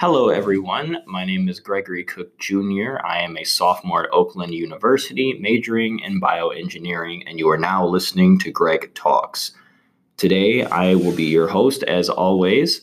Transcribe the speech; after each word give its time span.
Hello, 0.00 0.30
everyone. 0.30 0.96
My 1.04 1.26
name 1.26 1.46
is 1.50 1.60
Gregory 1.60 2.04
Cook 2.04 2.38
Jr. 2.38 2.96
I 3.04 3.18
am 3.18 3.36
a 3.36 3.44
sophomore 3.44 4.04
at 4.04 4.12
Oakland 4.14 4.54
University, 4.54 5.34
majoring 5.38 5.98
in 5.98 6.22
bioengineering, 6.22 7.24
and 7.26 7.38
you 7.38 7.50
are 7.50 7.58
now 7.58 7.86
listening 7.86 8.38
to 8.38 8.50
Greg 8.50 8.94
Talks. 8.94 9.52
Today, 10.16 10.64
I 10.64 10.94
will 10.94 11.14
be 11.14 11.24
your 11.24 11.48
host, 11.48 11.82
as 11.82 12.08
always, 12.08 12.80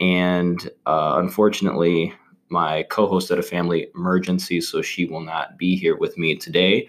and 0.00 0.70
uh, 0.84 1.14
unfortunately, 1.16 2.12
my 2.50 2.82
co 2.90 3.06
host 3.06 3.30
had 3.30 3.38
a 3.38 3.42
family 3.42 3.86
emergency, 3.94 4.60
so 4.60 4.82
she 4.82 5.06
will 5.06 5.22
not 5.22 5.56
be 5.56 5.76
here 5.76 5.96
with 5.96 6.18
me 6.18 6.36
today. 6.36 6.86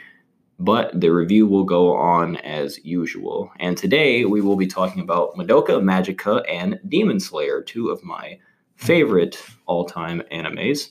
But 0.60 1.00
the 1.00 1.14
review 1.14 1.48
will 1.48 1.64
go 1.64 1.96
on 1.96 2.36
as 2.36 2.84
usual. 2.84 3.50
And 3.62 3.78
today, 3.78 4.26
we 4.26 4.42
will 4.42 4.58
be 4.58 4.68
talking 4.68 5.02
about 5.02 5.34
Madoka 5.38 5.82
Magica 5.82 6.44
and 6.52 6.78
Demon 6.90 7.22
Slayer, 7.22 7.62
two 7.62 7.88
of 7.88 8.04
my 8.04 8.38
favorite 8.76 9.42
all 9.66 9.86
time 9.86 10.22
animes. 10.32 10.90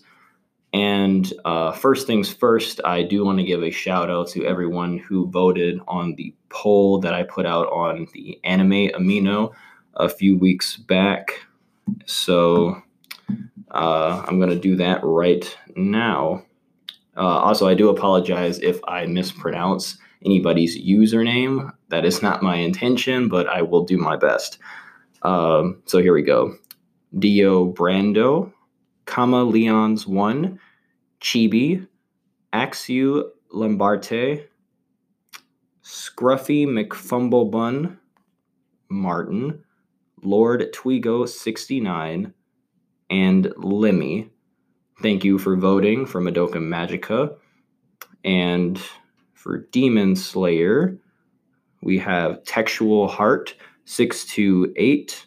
And 0.73 1.33
uh, 1.45 1.71
first 1.71 2.07
things 2.07 2.33
first, 2.33 2.81
I 2.85 3.05
do 3.05 3.25
want 3.25 3.39
to 3.39 3.45
give 3.45 3.63
a 3.63 3.71
shout 3.71 4.11
out 4.11 4.29
to 4.31 4.45
everyone 4.45 4.99
who 4.99 5.31
voted 5.31 5.79
on 5.87 6.17
the 6.17 6.35
poll 6.49 6.99
that 7.01 7.15
I 7.15 7.23
put 7.23 7.47
out 7.47 7.69
on 7.69 8.09
the 8.13 8.41
Anime 8.43 8.89
Amino 8.89 9.53
a 9.95 10.09
few 10.09 10.37
weeks 10.37 10.77
back. 10.77 11.47
So 12.07 12.83
uh, 13.71 14.25
I'm 14.27 14.39
going 14.39 14.51
to 14.51 14.59
do 14.59 14.75
that 14.77 14.99
right 15.05 15.57
now. 15.77 16.45
Uh, 17.17 17.21
also, 17.21 17.69
I 17.69 17.75
do 17.75 17.89
apologize 17.89 18.59
if 18.59 18.81
I 18.89 19.07
mispronounce 19.07 19.97
anybody's 20.25 20.77
username. 20.81 21.71
That 21.91 22.05
is 22.05 22.21
not 22.21 22.43
my 22.43 22.57
intention, 22.57 23.29
but 23.29 23.47
I 23.47 23.63
will 23.63 23.85
do 23.85 23.97
my 23.97 24.17
best. 24.17 24.59
Um, 25.23 25.83
so 25.87 25.99
here 25.99 26.13
we 26.13 26.23
go. 26.23 26.57
Dio 27.19 27.73
Brando, 27.73 28.53
Kama 29.07 29.45
Leons 29.45 30.07
1, 30.07 30.59
Chibi, 31.21 31.87
Axu 32.53 33.31
Lambarte, 33.53 34.47
Scruffy 35.83 36.67
McFumblebun, 36.67 37.97
Martin, 38.89 39.63
Lord 40.23 40.73
Twigo 40.73 41.29
69, 41.29 42.33
and 43.11 43.53
Lemmy. 43.59 44.31
Thank 45.03 45.25
you 45.25 45.39
for 45.39 45.57
voting 45.57 46.07
for 46.07 46.21
Madoka 46.21 46.57
Magica. 46.57 47.37
And 48.25 48.81
for 49.35 49.67
Demon 49.71 50.17
Slayer, 50.17 50.99
we 51.83 51.99
have 51.99 52.43
Textual 52.45 53.07
Heart 53.07 53.55
628, 53.85 55.27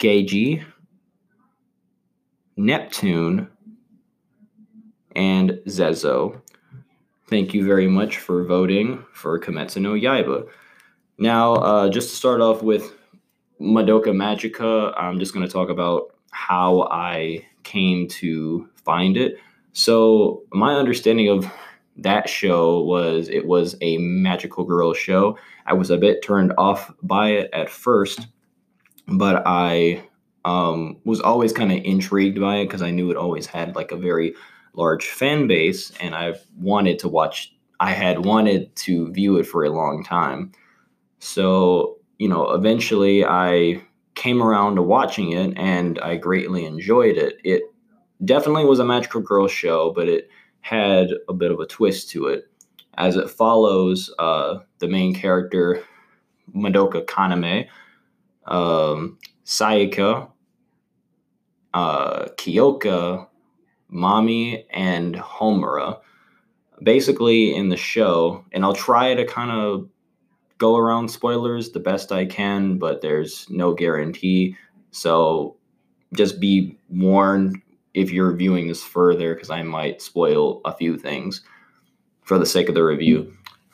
Geiji, 0.00 0.64
Neptune, 2.56 3.48
and 5.14 5.50
Zezo. 5.68 6.40
Thank 7.28 7.52
you 7.52 7.66
very 7.66 7.86
much 7.86 8.16
for 8.16 8.44
voting 8.44 9.04
for 9.12 9.38
Kimetsu 9.38 9.82
no 9.82 9.92
Yaiba. 9.92 10.48
Now, 11.18 11.54
uh, 11.56 11.90
just 11.90 12.08
to 12.10 12.16
start 12.16 12.40
off 12.40 12.62
with 12.62 12.96
Madoka 13.60 14.06
Magica, 14.06 14.94
I'm 14.96 15.18
just 15.18 15.34
going 15.34 15.46
to 15.46 15.52
talk 15.52 15.68
about 15.68 16.14
how 16.30 16.88
I 16.90 17.44
came 17.62 18.08
to 18.08 18.66
find 18.76 19.18
it. 19.18 19.36
So, 19.74 20.44
my 20.50 20.76
understanding 20.76 21.28
of 21.28 21.46
that 21.98 22.26
show 22.26 22.80
was 22.84 23.28
it 23.28 23.46
was 23.46 23.76
a 23.82 23.98
magical 23.98 24.64
girl 24.64 24.94
show. 24.94 25.36
I 25.66 25.74
was 25.74 25.90
a 25.90 25.98
bit 25.98 26.22
turned 26.22 26.54
off 26.56 26.90
by 27.02 27.32
it 27.32 27.50
at 27.52 27.68
first 27.68 28.26
but 29.10 29.42
I 29.44 30.02
um, 30.44 30.96
was 31.04 31.20
always 31.20 31.52
kind 31.52 31.72
of 31.72 31.78
intrigued 31.84 32.40
by 32.40 32.56
it 32.56 32.66
because 32.66 32.82
I 32.82 32.90
knew 32.90 33.10
it 33.10 33.16
always 33.16 33.46
had 33.46 33.76
like 33.76 33.92
a 33.92 33.96
very 33.96 34.34
large 34.74 35.06
fan 35.06 35.46
base, 35.46 35.92
and 36.00 36.14
I 36.14 36.34
wanted 36.58 36.98
to 37.00 37.08
watch. 37.08 37.54
I 37.80 37.92
had 37.92 38.24
wanted 38.24 38.74
to 38.76 39.10
view 39.12 39.38
it 39.38 39.44
for 39.44 39.64
a 39.64 39.70
long 39.70 40.04
time, 40.04 40.52
so 41.18 41.98
you 42.18 42.28
know, 42.28 42.50
eventually 42.50 43.24
I 43.24 43.82
came 44.14 44.42
around 44.42 44.76
to 44.76 44.82
watching 44.82 45.32
it, 45.32 45.56
and 45.56 45.98
I 46.00 46.16
greatly 46.16 46.64
enjoyed 46.64 47.16
it. 47.16 47.38
It 47.44 47.62
definitely 48.24 48.64
was 48.64 48.78
a 48.78 48.84
magical 48.84 49.20
girl 49.20 49.48
show, 49.48 49.92
but 49.94 50.08
it 50.08 50.28
had 50.60 51.08
a 51.28 51.32
bit 51.32 51.50
of 51.50 51.58
a 51.58 51.66
twist 51.66 52.10
to 52.10 52.26
it, 52.26 52.50
as 52.98 53.16
it 53.16 53.30
follows 53.30 54.12
uh, 54.18 54.58
the 54.78 54.88
main 54.88 55.14
character 55.14 55.82
Madoka 56.54 57.04
Kaname 57.04 57.66
um, 58.46 59.18
Sayaka, 59.44 60.30
uh, 61.74 62.24
Kyoko, 62.36 63.26
Mami, 63.92 64.64
and 64.70 65.16
Homura. 65.16 66.00
Basically, 66.82 67.54
in 67.54 67.68
the 67.68 67.76
show, 67.76 68.44
and 68.52 68.64
I'll 68.64 68.74
try 68.74 69.14
to 69.14 69.26
kind 69.26 69.50
of 69.50 69.88
go 70.58 70.76
around 70.76 71.10
spoilers 71.10 71.70
the 71.70 71.80
best 71.80 72.12
I 72.12 72.26
can, 72.26 72.78
but 72.78 73.00
there's 73.00 73.48
no 73.50 73.74
guarantee. 73.74 74.56
So 74.90 75.56
just 76.14 76.40
be 76.40 76.78
warned 76.88 77.60
if 77.94 78.10
you're 78.10 78.34
viewing 78.34 78.68
this 78.68 78.82
further, 78.82 79.34
because 79.34 79.50
I 79.50 79.62
might 79.62 80.00
spoil 80.00 80.60
a 80.64 80.74
few 80.74 80.96
things 80.96 81.42
for 82.22 82.38
the 82.38 82.46
sake 82.46 82.68
of 82.68 82.74
the 82.74 82.84
review. 82.84 83.32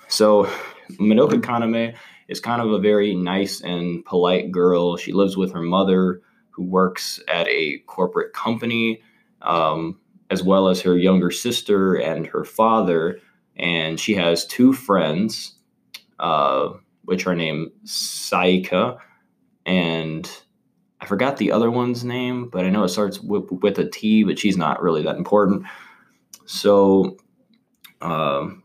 So, 0.09 0.45
Madoka 0.93 1.41
Kaname 1.41 1.95
is 2.29 2.41
kind 2.41 2.61
of 2.61 2.73
a 2.73 2.79
very 2.79 3.15
nice 3.15 3.61
and 3.61 4.05
polite 4.05 4.51
girl. 4.51 4.97
She 4.97 5.13
lives 5.13 5.37
with 5.37 5.53
her 5.53 5.63
mother, 5.63 6.21
who 6.51 6.65
works 6.65 7.21
at 7.29 7.47
a 7.49 7.79
corporate 7.87 8.33
company, 8.33 9.03
um, 9.43 9.99
as 10.31 10.43
well 10.43 10.69
as 10.69 10.81
her 10.81 10.97
younger 10.97 11.31
sister 11.31 11.95
and 11.95 12.27
her 12.27 12.45
father. 12.45 13.21
And 13.57 14.01
she 14.01 14.15
has 14.15 14.47
two 14.47 14.73
friends, 14.73 15.55
uh, 16.19 16.71
which 17.05 17.27
are 17.27 17.35
named 17.35 17.71
Sayaka 17.85 18.99
and 19.67 20.31
I 21.01 21.07
forgot 21.07 21.37
the 21.37 21.53
other 21.53 21.71
one's 21.71 22.05
name, 22.05 22.49
but 22.49 22.65
I 22.65 22.71
know 22.71 22.85
it 22.85 22.89
starts 22.89 23.21
with, 23.21 23.51
with 23.51 23.79
a 23.79 23.89
T, 23.89 24.25
but 24.25 24.39
she's 24.39 24.57
not 24.57 24.81
really 24.81 25.03
that 25.03 25.17
important. 25.17 25.67
So, 26.47 27.19
um, 28.01 28.63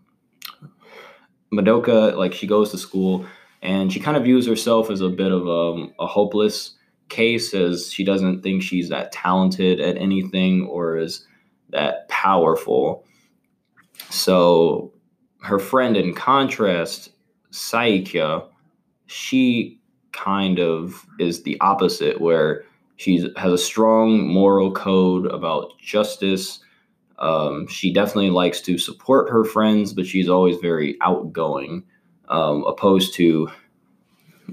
Madoka, 1.53 2.15
like, 2.15 2.33
she 2.33 2.47
goes 2.47 2.71
to 2.71 2.77
school 2.77 3.25
and 3.61 3.93
she 3.93 3.99
kind 3.99 4.17
of 4.17 4.23
views 4.23 4.47
herself 4.47 4.89
as 4.89 5.01
a 5.01 5.09
bit 5.09 5.31
of 5.31 5.47
um, 5.47 5.93
a 5.99 6.07
hopeless 6.07 6.75
case 7.09 7.53
as 7.53 7.91
she 7.91 8.03
doesn't 8.03 8.41
think 8.41 8.63
she's 8.63 8.89
that 8.89 9.11
talented 9.11 9.79
at 9.79 9.97
anything 9.97 10.65
or 10.65 10.97
is 10.97 11.27
that 11.69 12.07
powerful. 12.09 13.05
So 14.09 14.93
her 15.41 15.59
friend 15.59 15.95
in 15.95 16.13
contrast 16.13 17.11
Sayaka 17.51 18.47
she 19.07 19.77
kind 20.13 20.59
of 20.59 21.05
is 21.19 21.43
the 21.43 21.59
opposite 21.59 22.21
where 22.21 22.63
she 22.95 23.29
has 23.35 23.51
a 23.51 23.57
strong 23.57 24.25
moral 24.25 24.71
code 24.71 25.25
about 25.25 25.77
justice. 25.79 26.59
Um, 27.19 27.67
she 27.67 27.91
definitely 27.91 28.29
likes 28.29 28.61
to 28.61 28.77
support 28.77 29.29
her 29.29 29.43
friends 29.43 29.93
but 29.93 30.07
she's 30.07 30.29
always 30.29 30.57
very 30.57 30.97
outgoing 31.01 31.83
um, 32.31 32.63
opposed 32.65 33.13
to 33.15 33.49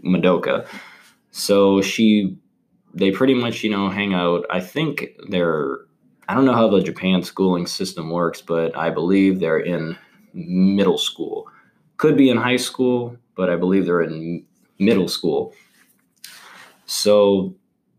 Madoka. 0.04 0.66
So 1.30 1.80
she, 1.80 2.36
they 2.92 3.10
pretty 3.10 3.34
much, 3.34 3.62
you 3.62 3.70
know, 3.70 3.88
hang 3.88 4.12
out. 4.12 4.44
I 4.50 4.60
think 4.60 5.06
they're, 5.28 5.78
I 6.28 6.34
don't 6.34 6.44
know 6.44 6.54
how 6.54 6.68
the 6.68 6.82
Japan 6.82 7.22
schooling 7.22 7.66
system 7.66 8.10
works, 8.10 8.42
but 8.42 8.76
I 8.76 8.90
believe 8.90 9.40
they're 9.40 9.58
in 9.58 9.96
middle 10.34 10.98
school. 10.98 11.48
Could 11.96 12.16
be 12.16 12.28
in 12.28 12.36
high 12.36 12.56
school, 12.56 13.16
but 13.34 13.48
I 13.48 13.56
believe 13.56 13.86
they're 13.86 14.02
in 14.02 14.44
middle 14.78 15.08
school. 15.08 15.54
So 16.86 17.54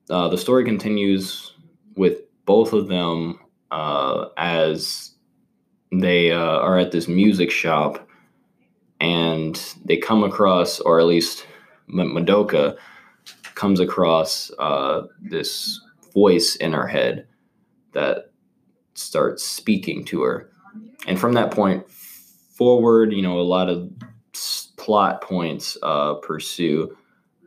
uh, 0.10 0.28
the 0.30 0.38
story 0.38 0.66
continues 0.66 1.54
with 1.96 2.20
both 2.46 2.74
of 2.74 2.88
them 2.88 3.40
uh, 3.72 4.26
as 4.38 5.12
they 5.92 6.32
uh, 6.32 6.38
are 6.38 6.78
at 6.78 6.92
this 6.92 7.08
music 7.08 7.52
shop 7.52 8.09
and 9.00 9.76
they 9.86 9.98
come 9.98 10.24
across, 10.24 10.80
or 10.80 11.00
at 11.00 11.06
least 11.06 11.46
Madoka 11.90 12.78
comes 13.56 13.80
across 13.80 14.52
uh, 14.60 15.04
this 15.22 15.82
voice 16.14 16.56
in 16.56 16.74
her 16.74 16.88
head 16.88 17.28
that 17.94 18.32
starts 18.94 19.44
speaking 19.44 20.06
to 20.06 20.22
her. 20.22 20.50
And 21.08 21.20
from 21.20 21.34
that 21.34 21.52
point 21.52 21.90
forward, 21.90 23.14
you 23.14 23.22
know, 23.22 23.40
a 23.40 23.42
lot 23.42 23.70
of 23.70 23.90
plot 24.76 25.22
points 25.22 25.78
uh, 25.84 26.16
pursue. 26.16 26.96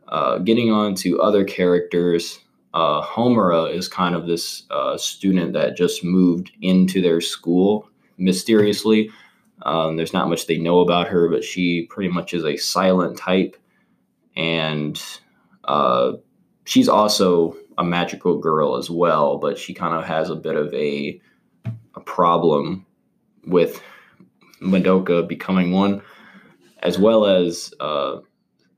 Uh, 0.08 0.38
getting 0.38 0.70
on 0.70 0.94
to 0.94 1.20
other 1.22 1.44
characters, 1.44 2.38
uh, 2.74 3.02
Homura 3.02 3.74
is 3.74 3.88
kind 3.88 4.14
of 4.14 4.26
this 4.26 4.64
uh, 4.70 4.96
student 4.96 5.52
that 5.54 5.76
just 5.76 6.04
moved 6.04 6.52
into 6.60 7.00
their 7.00 7.20
school 7.20 7.88
mysteriously. 8.18 9.10
Um, 9.64 9.96
there's 9.96 10.12
not 10.12 10.28
much 10.28 10.46
they 10.46 10.58
know 10.58 10.80
about 10.80 11.08
her, 11.08 11.28
but 11.28 11.44
she 11.44 11.86
pretty 11.86 12.10
much 12.10 12.34
is 12.34 12.44
a 12.44 12.56
silent 12.56 13.16
type. 13.16 13.56
And 14.36 15.00
uh, 15.64 16.12
she's 16.64 16.88
also 16.88 17.56
a 17.78 17.84
magical 17.84 18.38
girl 18.38 18.76
as 18.76 18.90
well, 18.90 19.38
but 19.38 19.58
she 19.58 19.74
kind 19.74 19.94
of 19.94 20.04
has 20.04 20.30
a 20.30 20.36
bit 20.36 20.56
of 20.56 20.72
a 20.74 21.20
a 21.94 22.00
problem 22.00 22.86
with 23.46 23.82
Madoka 24.60 25.26
becoming 25.26 25.72
one, 25.72 26.02
as 26.82 26.98
well 26.98 27.26
as 27.26 27.72
uh, 27.80 28.18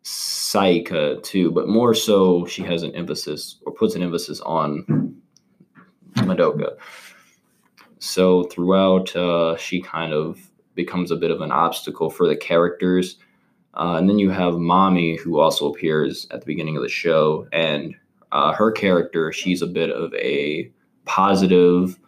Sayaka 0.02 1.22
too. 1.22 1.50
But 1.50 1.68
more 1.68 1.94
so, 1.94 2.46
she 2.46 2.62
has 2.62 2.82
an 2.82 2.94
emphasis 2.94 3.56
or 3.64 3.72
puts 3.72 3.94
an 3.94 4.02
emphasis 4.02 4.40
on 4.40 5.14
Madoka. 6.16 6.76
So 7.98 8.44
throughout, 8.44 9.14
uh, 9.16 9.56
she 9.56 9.80
kind 9.80 10.12
of 10.12 10.50
becomes 10.74 11.10
a 11.10 11.16
bit 11.16 11.30
of 11.30 11.40
an 11.40 11.52
obstacle 11.52 12.10
for 12.10 12.26
the 12.26 12.36
characters. 12.36 13.16
Uh, 13.74 13.96
and 13.98 14.08
then 14.08 14.18
you 14.18 14.30
have 14.30 14.54
Mami, 14.54 15.18
who 15.18 15.40
also 15.40 15.72
appears 15.72 16.26
at 16.30 16.40
the 16.40 16.46
beginning 16.46 16.76
of 16.76 16.82
the 16.82 16.88
show, 16.88 17.48
and 17.52 17.94
uh, 18.32 18.52
her 18.52 18.70
character, 18.70 19.32
she's 19.32 19.62
a 19.62 19.66
bit 19.66 19.90
of 19.90 20.12
a 20.14 20.70
positive, 21.04 21.98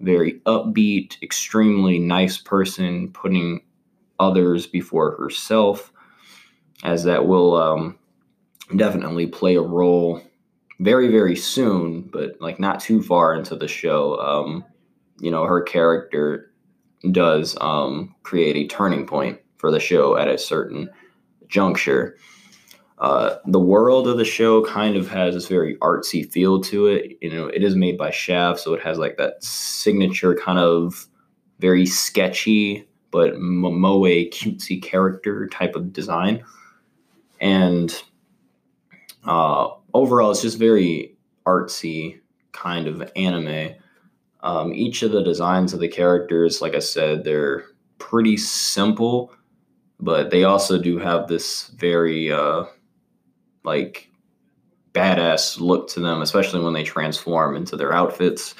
very 0.00 0.40
upbeat, 0.46 1.20
extremely 1.22 1.98
nice 1.98 2.38
person, 2.38 3.08
putting 3.12 3.60
others 4.20 4.66
before 4.66 5.16
herself, 5.16 5.92
as 6.84 7.04
that 7.04 7.26
will 7.26 7.56
um, 7.56 7.98
definitely 8.76 9.26
play 9.26 9.56
a 9.56 9.62
role 9.62 10.22
very, 10.80 11.08
very 11.08 11.36
soon, 11.36 12.02
but 12.02 12.40
like 12.40 12.58
not 12.58 12.80
too 12.80 13.02
far 13.02 13.34
into 13.34 13.56
the 13.56 13.68
show. 13.68 14.18
Um, 14.18 14.64
you 15.18 15.30
know, 15.30 15.44
her 15.44 15.62
character 15.62 16.51
does 17.10 17.56
um, 17.60 18.14
create 18.22 18.56
a 18.56 18.66
turning 18.66 19.06
point 19.06 19.38
for 19.56 19.70
the 19.70 19.80
show 19.80 20.16
at 20.16 20.28
a 20.28 20.38
certain 20.38 20.88
juncture. 21.48 22.16
Uh, 22.98 23.36
the 23.46 23.58
world 23.60 24.06
of 24.06 24.16
the 24.16 24.24
show 24.24 24.64
kind 24.64 24.96
of 24.96 25.08
has 25.08 25.34
this 25.34 25.48
very 25.48 25.76
artsy 25.78 26.30
feel 26.30 26.60
to 26.60 26.86
it. 26.86 27.18
You 27.20 27.30
know, 27.30 27.46
it 27.46 27.64
is 27.64 27.74
made 27.74 27.98
by 27.98 28.10
Shaft, 28.10 28.60
so 28.60 28.74
it 28.74 28.82
has 28.82 28.98
like 28.98 29.16
that 29.16 29.42
signature 29.42 30.34
kind 30.36 30.58
of 30.58 31.06
very 31.58 31.86
sketchy 31.86 32.86
but 33.12 33.38
moe 33.38 34.00
cutesy 34.00 34.82
character 34.82 35.46
type 35.46 35.76
of 35.76 35.92
design. 35.92 36.42
And 37.40 37.94
uh, 39.24 39.68
overall, 39.94 40.32
it's 40.32 40.42
just 40.42 40.58
very 40.58 41.14
artsy 41.46 42.18
kind 42.52 42.88
of 42.88 43.08
anime. 43.14 43.74
Um, 44.42 44.74
each 44.74 45.02
of 45.02 45.12
the 45.12 45.22
designs 45.22 45.72
of 45.72 45.80
the 45.80 45.88
characters, 45.88 46.60
like 46.60 46.74
I 46.74 46.80
said, 46.80 47.24
they're 47.24 47.64
pretty 47.98 48.36
simple, 48.36 49.32
but 50.00 50.30
they 50.30 50.44
also 50.44 50.80
do 50.80 50.98
have 50.98 51.28
this 51.28 51.68
very 51.68 52.32
uh, 52.32 52.64
like 53.64 54.10
badass 54.92 55.60
look 55.60 55.88
to 55.90 56.00
them, 56.00 56.22
especially 56.22 56.60
when 56.60 56.72
they 56.72 56.82
transform 56.82 57.56
into 57.56 57.76
their 57.76 57.92
outfits. 57.92 58.54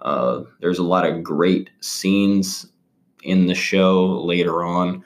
Uh, 0.00 0.42
there's 0.60 0.78
a 0.78 0.84
lot 0.84 1.06
of 1.06 1.22
great 1.22 1.70
scenes 1.80 2.66
in 3.22 3.46
the 3.46 3.54
show 3.54 4.22
later 4.22 4.64
on, 4.64 5.04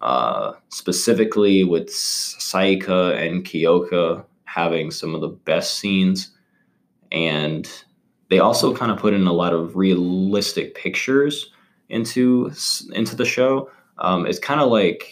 uh, 0.00 0.52
specifically 0.68 1.64
with 1.64 1.88
Sayaka 1.88 3.16
and 3.26 3.44
Kyoko 3.44 4.24
having 4.44 4.90
some 4.90 5.14
of 5.14 5.20
the 5.20 5.28
best 5.28 5.78
scenes. 5.78 6.30
And 7.10 7.68
they 8.32 8.38
also 8.38 8.74
kind 8.74 8.90
of 8.90 8.96
put 8.96 9.12
in 9.12 9.26
a 9.26 9.32
lot 9.32 9.52
of 9.52 9.76
realistic 9.76 10.74
pictures 10.74 11.50
into 11.90 12.50
into 12.94 13.14
the 13.14 13.26
show. 13.26 13.70
Um, 13.98 14.24
it's 14.24 14.38
kind 14.38 14.58
of 14.58 14.70
like 14.70 15.06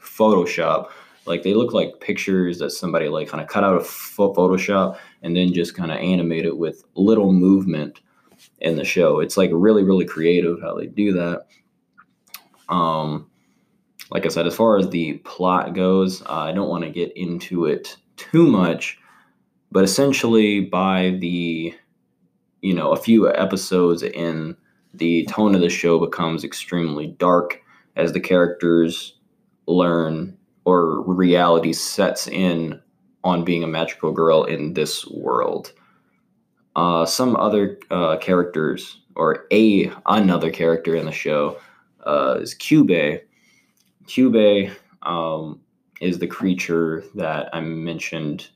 Photoshop. 0.00 0.90
Like 1.26 1.42
they 1.42 1.54
look 1.54 1.72
like 1.72 1.98
pictures 2.00 2.60
that 2.60 2.70
somebody 2.70 3.08
like 3.08 3.26
kind 3.26 3.42
of 3.42 3.48
cut 3.48 3.64
out 3.64 3.74
of 3.74 3.82
Photoshop 3.82 4.96
and 5.22 5.34
then 5.34 5.52
just 5.52 5.74
kind 5.74 5.90
of 5.90 5.98
animate 5.98 6.46
it 6.46 6.56
with 6.56 6.84
little 6.94 7.32
movement 7.32 8.00
in 8.60 8.76
the 8.76 8.84
show. 8.84 9.18
It's 9.18 9.36
like 9.36 9.50
really 9.52 9.82
really 9.82 10.04
creative 10.04 10.60
how 10.62 10.76
they 10.76 10.86
do 10.86 11.12
that. 11.14 11.48
Um, 12.68 13.28
like 14.12 14.24
I 14.24 14.28
said, 14.28 14.46
as 14.46 14.54
far 14.54 14.76
as 14.76 14.88
the 14.88 15.14
plot 15.24 15.74
goes, 15.74 16.22
uh, 16.22 16.42
I 16.42 16.52
don't 16.52 16.68
want 16.68 16.84
to 16.84 16.90
get 16.90 17.10
into 17.16 17.64
it 17.64 17.96
too 18.16 18.46
much, 18.46 19.00
but 19.72 19.82
essentially 19.82 20.60
by 20.60 21.16
the 21.18 21.74
you 22.62 22.74
know, 22.74 22.92
a 22.92 22.96
few 22.96 23.32
episodes 23.32 24.02
in, 24.02 24.56
the 24.92 25.24
tone 25.26 25.54
of 25.54 25.60
the 25.60 25.68
show 25.68 25.98
becomes 25.98 26.44
extremely 26.44 27.06
dark 27.06 27.62
as 27.96 28.12
the 28.12 28.20
characters 28.20 29.14
learn 29.66 30.36
or 30.64 31.02
reality 31.02 31.72
sets 31.72 32.26
in 32.26 32.80
on 33.22 33.44
being 33.44 33.62
a 33.62 33.68
magical 33.68 34.12
girl 34.12 34.44
in 34.44 34.74
this 34.74 35.06
world. 35.08 35.72
Uh, 36.76 37.04
some 37.04 37.36
other 37.36 37.78
uh, 37.90 38.16
characters, 38.18 39.00
or 39.16 39.46
a 39.52 39.90
another 40.06 40.50
character 40.50 40.94
in 40.94 41.04
the 41.04 41.12
show, 41.12 41.58
uh, 42.06 42.38
is 42.40 42.54
Kyubey. 42.54 43.20
Kyubey 44.06 44.72
um, 45.02 45.60
is 46.00 46.18
the 46.18 46.26
creature 46.26 47.04
that 47.14 47.48
I 47.52 47.60
mentioned, 47.60 48.48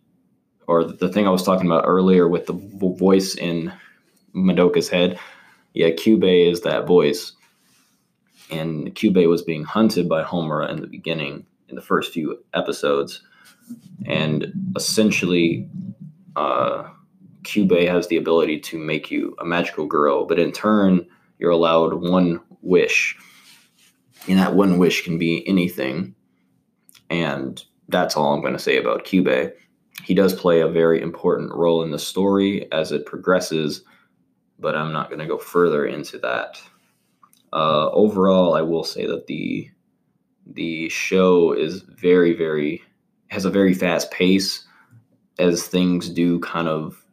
or 0.67 0.85
the 0.85 1.09
thing 1.09 1.27
I 1.27 1.31
was 1.31 1.43
talking 1.43 1.67
about 1.67 1.85
earlier 1.87 2.29
with 2.29 2.47
the 2.47 2.55
voice 2.55 3.35
in 3.35 3.73
Madoka's 4.35 4.89
head. 4.89 5.19
Yeah, 5.75 5.91
Kyubey 5.91 6.51
is 6.51 6.63
that 6.63 6.87
voice. 6.87 7.33
And 8.51 8.95
Kyubey 8.95 9.29
was 9.29 9.43
being 9.43 9.65
hunted 9.65 10.09
by 10.09 10.23
Homura 10.23 10.71
in 10.71 10.81
the 10.81 10.87
beginning, 10.87 11.47
in 11.69 11.77
the 11.77 11.83
first 11.83 12.13
few 12.13 12.39
episodes. 12.53 13.23
And 14.07 14.53
essentially, 14.77 15.69
uh, 16.37 16.85
Kyubey 17.43 17.89
has 17.89 18.09
the 18.09 18.17
ability 18.17 18.61
to 18.61 18.79
make 18.79 19.11
you 19.11 19.35
a 19.39 19.45
magical 19.45 19.87
girl, 19.87 20.27
but 20.27 20.39
in 20.39 20.53
turn, 20.53 21.07
you're 21.39 21.51
allowed 21.51 21.95
one 21.95 22.41
wish. 22.63 23.17
And 24.29 24.39
that 24.39 24.55
one 24.55 24.79
wish 24.79 25.05
can 25.05 25.19
be 25.19 25.47
anything. 25.47 26.15
And 27.11 27.63
that's 27.89 28.17
all 28.17 28.35
I'm 28.35 28.41
going 28.41 28.55
to 28.55 28.59
say 28.59 28.79
about 28.79 29.05
Kyubey. 29.05 29.53
He 30.05 30.15
does 30.15 30.35
play 30.35 30.61
a 30.61 30.69
very 30.69 31.01
important 31.01 31.53
role 31.53 31.83
in 31.83 31.91
the 31.91 31.99
story 31.99 32.71
as 32.73 32.93
it 32.93 33.07
progresses 33.07 33.83
but 34.59 34.77
I'm 34.77 34.93
not 34.93 35.09
going 35.09 35.21
to 35.21 35.27
go 35.27 35.39
further 35.39 35.87
into 35.87 36.19
that. 36.19 36.61
Uh, 37.53 37.91
overall, 37.91 38.55
I 38.55 38.63
will 38.63 38.85
say 38.85 39.07
that 39.07 39.27
the 39.27 39.71
the 40.47 40.89
show 40.91 41.53
is 41.53 41.83
very, 41.83 42.35
very 42.35 42.83
has 43.29 43.45
a 43.45 43.51
very 43.51 43.75
fast 43.75 44.11
pace, 44.11 44.67
as 45.39 45.67
things 45.67 46.09
do 46.09 46.39
kind 46.41 46.69
of 46.69 47.05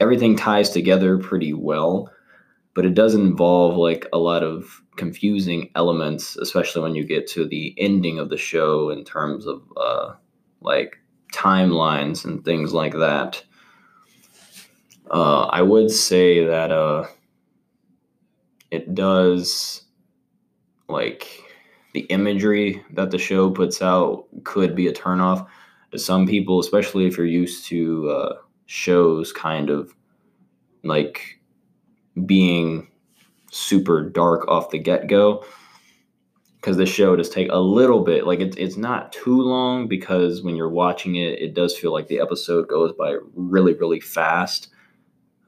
everything 0.00 0.36
ties 0.36 0.70
together 0.70 1.18
pretty 1.18 1.52
well, 1.52 2.10
but 2.74 2.84
it 2.84 2.94
does 2.94 3.14
involve 3.14 3.76
like 3.76 4.06
a 4.12 4.18
lot 4.18 4.42
of 4.42 4.82
confusing 4.96 5.70
elements, 5.74 6.36
especially 6.36 6.82
when 6.82 6.94
you 6.94 7.04
get 7.04 7.26
to 7.28 7.46
the 7.46 7.74
ending 7.78 8.18
of 8.18 8.28
the 8.28 8.36
show 8.36 8.90
in 8.90 9.04
terms 9.04 9.46
of 9.46 9.62
uh, 9.76 10.12
like 10.60 10.98
timelines 11.32 12.24
and 12.24 12.44
things 12.44 12.72
like 12.72 12.94
that. 12.94 13.42
Uh, 15.10 15.44
I 15.44 15.62
would 15.62 15.90
say 15.90 16.44
that 16.44 16.72
uh, 16.72 17.06
it 18.70 18.94
does 18.94 19.82
like 20.88 21.28
the 21.94 22.00
imagery 22.00 22.84
that 22.92 23.10
the 23.10 23.18
show 23.18 23.50
puts 23.50 23.80
out 23.80 24.26
could 24.44 24.74
be 24.74 24.88
a 24.88 24.92
turnoff 24.92 25.46
to 25.92 25.98
some 25.98 26.26
people, 26.26 26.58
especially 26.58 27.06
if 27.06 27.16
you're 27.16 27.26
used 27.26 27.66
to 27.66 28.10
uh, 28.10 28.34
shows 28.66 29.32
kind 29.32 29.70
of 29.70 29.94
like 30.82 31.40
being 32.24 32.88
super 33.50 34.02
dark 34.08 34.46
off 34.48 34.70
the 34.70 34.78
get 34.78 35.06
go. 35.06 35.44
Because 36.56 36.78
the 36.78 36.86
show 36.86 37.14
does 37.14 37.28
take 37.28 37.48
a 37.52 37.58
little 37.58 38.02
bit, 38.02 38.26
like 38.26 38.40
it's 38.40 38.56
it's 38.56 38.76
not 38.76 39.12
too 39.12 39.40
long 39.40 39.86
because 39.86 40.42
when 40.42 40.56
you're 40.56 40.68
watching 40.68 41.14
it, 41.14 41.38
it 41.40 41.54
does 41.54 41.78
feel 41.78 41.92
like 41.92 42.08
the 42.08 42.18
episode 42.18 42.66
goes 42.66 42.92
by 42.92 43.16
really 43.36 43.74
really 43.74 44.00
fast 44.00 44.68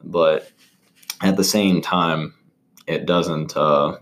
but 0.03 0.51
at 1.21 1.37
the 1.37 1.43
same 1.43 1.81
time, 1.81 2.33
it 2.87 3.05
doesn't 3.05 3.55
uh, 3.55 3.97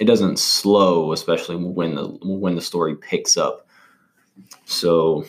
it 0.00 0.04
doesn't 0.04 0.38
slow, 0.38 1.12
especially 1.12 1.56
when 1.56 1.94
the 1.94 2.08
when 2.22 2.54
the 2.54 2.60
story 2.60 2.96
picks 2.96 3.36
up. 3.36 3.66
So 4.64 5.24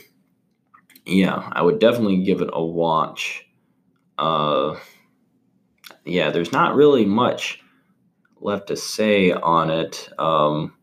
yeah, 1.05 1.49
I 1.51 1.61
would 1.61 1.79
definitely 1.79 2.23
give 2.23 2.41
it 2.41 2.49
a 2.51 2.63
watch. 2.63 3.45
Uh, 4.17 4.77
yeah, 6.03 6.31
there's 6.31 6.51
not 6.51 6.75
really 6.75 7.05
much 7.05 7.61
left 8.41 8.67
to 8.67 8.75
say 8.75 9.31
on 9.31 9.69
it, 9.69 10.09
um, 10.17 10.73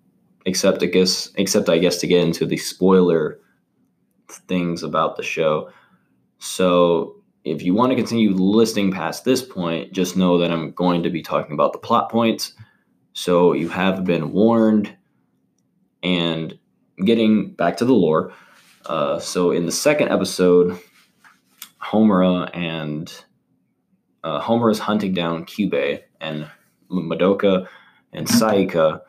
except 0.47 0.83
I 0.83 0.87
guess 0.87 1.31
except 1.37 1.69
I 1.69 1.79
guess 1.79 1.99
to 1.99 2.07
get 2.07 2.23
into 2.23 2.47
the 2.47 2.57
spoiler 2.57 3.41
things 4.29 4.83
about 4.83 5.17
the 5.17 5.23
show. 5.23 5.71
So 6.39 7.22
if 7.45 7.63
you 7.63 7.75
want 7.75 7.91
to 7.91 7.97
continue 7.97 8.33
listening 8.33 8.93
past 8.93 9.25
this 9.25 9.43
point, 9.43 9.93
just 9.93 10.17
know 10.17 10.39
that 10.39 10.51
I'm 10.51 10.73
going 10.73 11.03
to 11.03 11.11
be 11.11 11.23
talking 11.23 11.55
about 11.55 11.73
the 11.73 11.79
plot 11.79 12.11
points. 12.11 12.55
So 13.13 13.53
you 13.53 13.69
have 13.69 14.05
been 14.05 14.33
warned. 14.33 14.97
And 16.03 16.59
getting 17.05 17.53
back 17.53 17.77
to 17.79 17.85
the 17.85 17.95
lore. 17.95 18.33
Uh, 18.87 19.19
so 19.19 19.51
in 19.51 19.67
the 19.67 19.73
second 19.73 20.09
episode, 20.09 20.79
Homura 21.83 22.51
and 22.55 23.13
uh, 24.25 24.41
Homura 24.41 24.73
is 24.73 24.79
hunting 24.79 25.15
down 25.15 25.45
Kyubey 25.45 26.01
and 26.21 26.49
Madoka 26.91 27.67
and 28.13 28.27
Sayaka. 28.27 29.01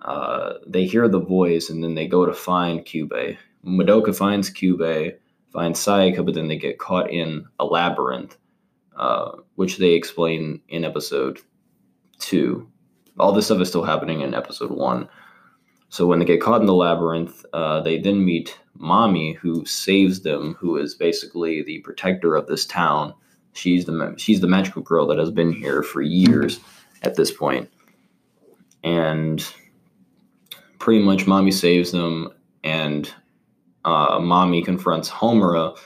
Uh, 0.00 0.54
they 0.66 0.84
hear 0.84 1.08
the 1.08 1.20
voice 1.20 1.70
and 1.70 1.82
then 1.82 1.94
they 1.94 2.06
go 2.06 2.26
to 2.26 2.32
find 2.32 2.84
Kyubey. 2.84 3.36
Madoka 3.64 4.14
finds 4.14 4.50
Kyubey, 4.50 5.14
finds 5.52 5.80
Sayaka, 5.80 6.24
but 6.24 6.34
then 6.34 6.48
they 6.48 6.56
get 6.56 6.78
caught 6.78 7.10
in 7.10 7.44
a 7.58 7.64
labyrinth, 7.64 8.36
uh, 8.96 9.32
which 9.56 9.78
they 9.78 9.90
explain 9.90 10.60
in 10.68 10.84
episode 10.84 11.40
two. 12.18 12.68
All 13.18 13.32
this 13.32 13.46
stuff 13.46 13.60
is 13.60 13.68
still 13.68 13.84
happening 13.84 14.20
in 14.20 14.34
episode 14.34 14.70
one. 14.70 15.08
So 15.90 16.06
when 16.06 16.18
they 16.18 16.24
get 16.24 16.40
caught 16.40 16.62
in 16.62 16.66
the 16.66 16.74
labyrinth, 16.74 17.44
uh, 17.52 17.80
they 17.82 17.98
then 17.98 18.24
meet 18.24 18.58
Mami, 18.80 19.36
who 19.36 19.64
saves 19.66 20.22
them, 20.22 20.54
who 20.58 20.78
is 20.78 20.94
basically 20.94 21.62
the 21.62 21.80
protector 21.80 22.34
of 22.34 22.46
this 22.46 22.64
town. 22.64 23.12
She's 23.52 23.84
the 23.84 24.14
she's 24.16 24.40
the 24.40 24.48
magical 24.48 24.80
girl 24.80 25.06
that 25.08 25.18
has 25.18 25.30
been 25.30 25.52
here 25.52 25.82
for 25.82 26.00
years 26.00 26.60
at 27.02 27.16
this 27.16 27.30
point, 27.30 27.68
and 28.82 29.46
pretty 30.78 31.04
much 31.04 31.26
Mami 31.26 31.52
saves 31.52 31.92
them, 31.92 32.30
and 32.64 33.12
uh, 33.84 34.18
Mami 34.18 34.64
confronts 34.64 35.10
Homura, 35.10 35.78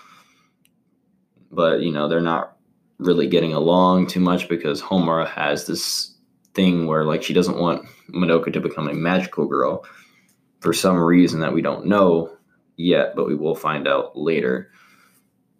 but 1.51 1.81
you 1.81 1.93
know 1.93 2.09
they're 2.09 2.21
not 2.21 2.57
really 2.99 3.27
getting 3.27 3.53
along 3.53 4.07
too 4.07 4.21
much 4.21 4.49
because 4.49 4.81
Homura 4.81 5.29
has 5.29 5.67
this 5.67 6.15
thing 6.55 6.87
where 6.87 7.05
like 7.05 7.23
she 7.23 7.35
doesn't 7.35 7.59
want 7.59 7.87
Madoka 8.11 8.53
to 8.53 8.61
become 8.61 8.89
a 8.89 8.95
magical 8.95 9.47
girl 9.47 9.85
for 10.61 10.73
some 10.73 10.97
reason 10.97 11.41
that 11.41 11.53
we 11.53 11.63
don't 11.63 11.87
know 11.87 12.37
yet, 12.77 13.15
but 13.15 13.27
we 13.27 13.35
will 13.35 13.55
find 13.55 13.87
out 13.87 14.17
later. 14.17 14.71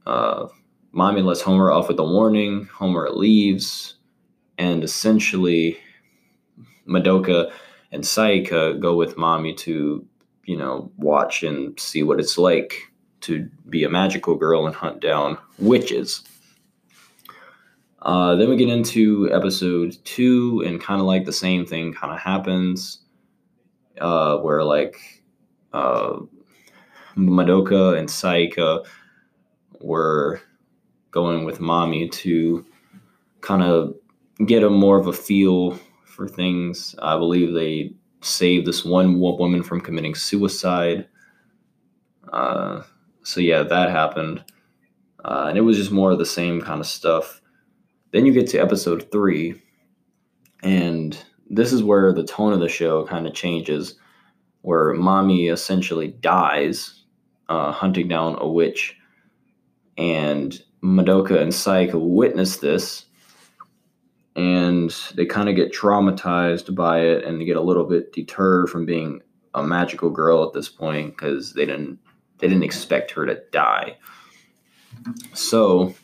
Uh, 0.07 0.47
Mami 0.95 1.23
lets 1.23 1.43
Homer 1.43 1.71
off 1.71 1.89
with 1.89 1.99
a 1.99 2.05
warning. 2.05 2.69
Homer 2.73 3.11
leaves, 3.11 3.97
and 4.57 4.83
essentially, 4.83 5.79
Madoka 6.89 7.53
and 7.93 8.03
Sayaka 8.03 8.81
go 8.81 8.97
with 8.97 9.17
Mami 9.17 9.57
to, 9.59 10.06
you 10.47 10.57
know, 10.57 10.91
watch 10.97 11.43
and 11.43 11.79
see 11.79 12.03
what 12.03 12.21
it's 12.21 12.39
like 12.39 12.93
to 13.23 13.49
be 13.69 13.85
a 13.85 13.91
magical 13.91 14.37
girl 14.37 14.67
and 14.67 14.75
hunt 14.75 15.01
down 15.01 15.37
witches. 15.59 16.23
Uh, 18.03 18.37
then 18.37 18.49
we 18.49 18.57
get 18.57 18.69
into 18.69 19.29
episode 19.33 19.97
two, 20.05 20.63
and 20.65 20.81
kind 20.81 21.01
of 21.01 21.07
like 21.07 21.25
the 21.25 21.33
same 21.33 21.67
thing 21.67 21.93
kind 21.93 22.13
of 22.13 22.21
happens, 22.21 23.01
uh, 24.01 24.37
where 24.39 24.63
like 24.63 25.25
uh, 25.73 26.21
Madoka 27.17 27.99
and 27.99 28.09
Sayaka 28.09 28.87
were 29.81 30.41
going 31.11 31.45
with 31.45 31.59
Mami 31.59 32.11
to 32.13 32.65
kind 33.41 33.63
of 33.63 33.95
get 34.47 34.63
a 34.63 34.71
more 34.71 34.99
of 34.99 35.09
a 35.09 35.13
feel 35.13 35.73
for 36.05 36.29
things. 36.29 36.95
I 37.03 37.17
believe 37.17 37.55
they 37.55 37.93
saved 38.21 38.67
this 38.67 38.85
one 38.85 39.21
woman 39.21 39.63
from 39.63 39.81
committing 39.81 40.15
suicide. 40.15 41.07
Uh, 42.33 42.83
so 43.23 43.41
yeah, 43.41 43.63
that 43.63 43.91
happened, 43.91 44.45
uh, 45.25 45.47
and 45.49 45.59
it 45.59 45.63
was 45.63 45.77
just 45.77 45.91
more 45.91 46.11
of 46.11 46.19
the 46.19 46.27
same 46.27 46.61
kind 46.61 46.81
of 46.81 46.87
stuff. 46.87 47.41
Then 48.13 48.27
you 48.27 48.33
get 48.33 48.49
to 48.51 48.59
episode 48.59 49.11
three, 49.11 49.63
and 50.63 51.17
this 51.49 51.73
is 51.73 51.83
where 51.83 52.13
the 52.13 52.25
tone 52.25 52.53
of 52.53 52.61
the 52.61 52.69
show 52.69 53.05
kind 53.07 53.27
of 53.27 53.35
changes, 53.35 53.99
where 54.63 54.95
Mami 54.95 55.53
essentially 55.53 56.09
dies 56.09 57.05
uh, 57.49 57.73
hunting 57.73 58.09
down 58.09 58.37
a 58.41 58.49
witch, 58.49 58.97
and 59.97 60.61
Madoka 60.83 61.41
and 61.41 61.53
Sayaka 61.53 62.01
witness 62.01 62.59
this, 62.59 63.06
and 64.37 64.95
they 65.15 65.25
kind 65.25 65.49
of 65.49 65.57
get 65.57 65.73
traumatized 65.73 66.75
by 66.75 67.01
it, 67.01 67.25
and 67.25 67.41
they 67.41 67.47
get 67.47 67.57
a 67.57 67.63
little 67.63 67.85
bit 67.85 68.13
deterred 68.13 68.69
from 68.69 68.85
being 68.85 69.23
a 69.55 69.63
magical 69.63 70.11
girl 70.11 70.45
at 70.45 70.53
this 70.53 70.69
point 70.69 71.17
because 71.17 71.55
they 71.55 71.65
didn't 71.65 71.99
they 72.39 72.47
didn't 72.47 72.63
expect 72.63 73.11
her 73.13 73.25
to 73.25 73.41
die. 73.51 73.97
So 75.33 75.95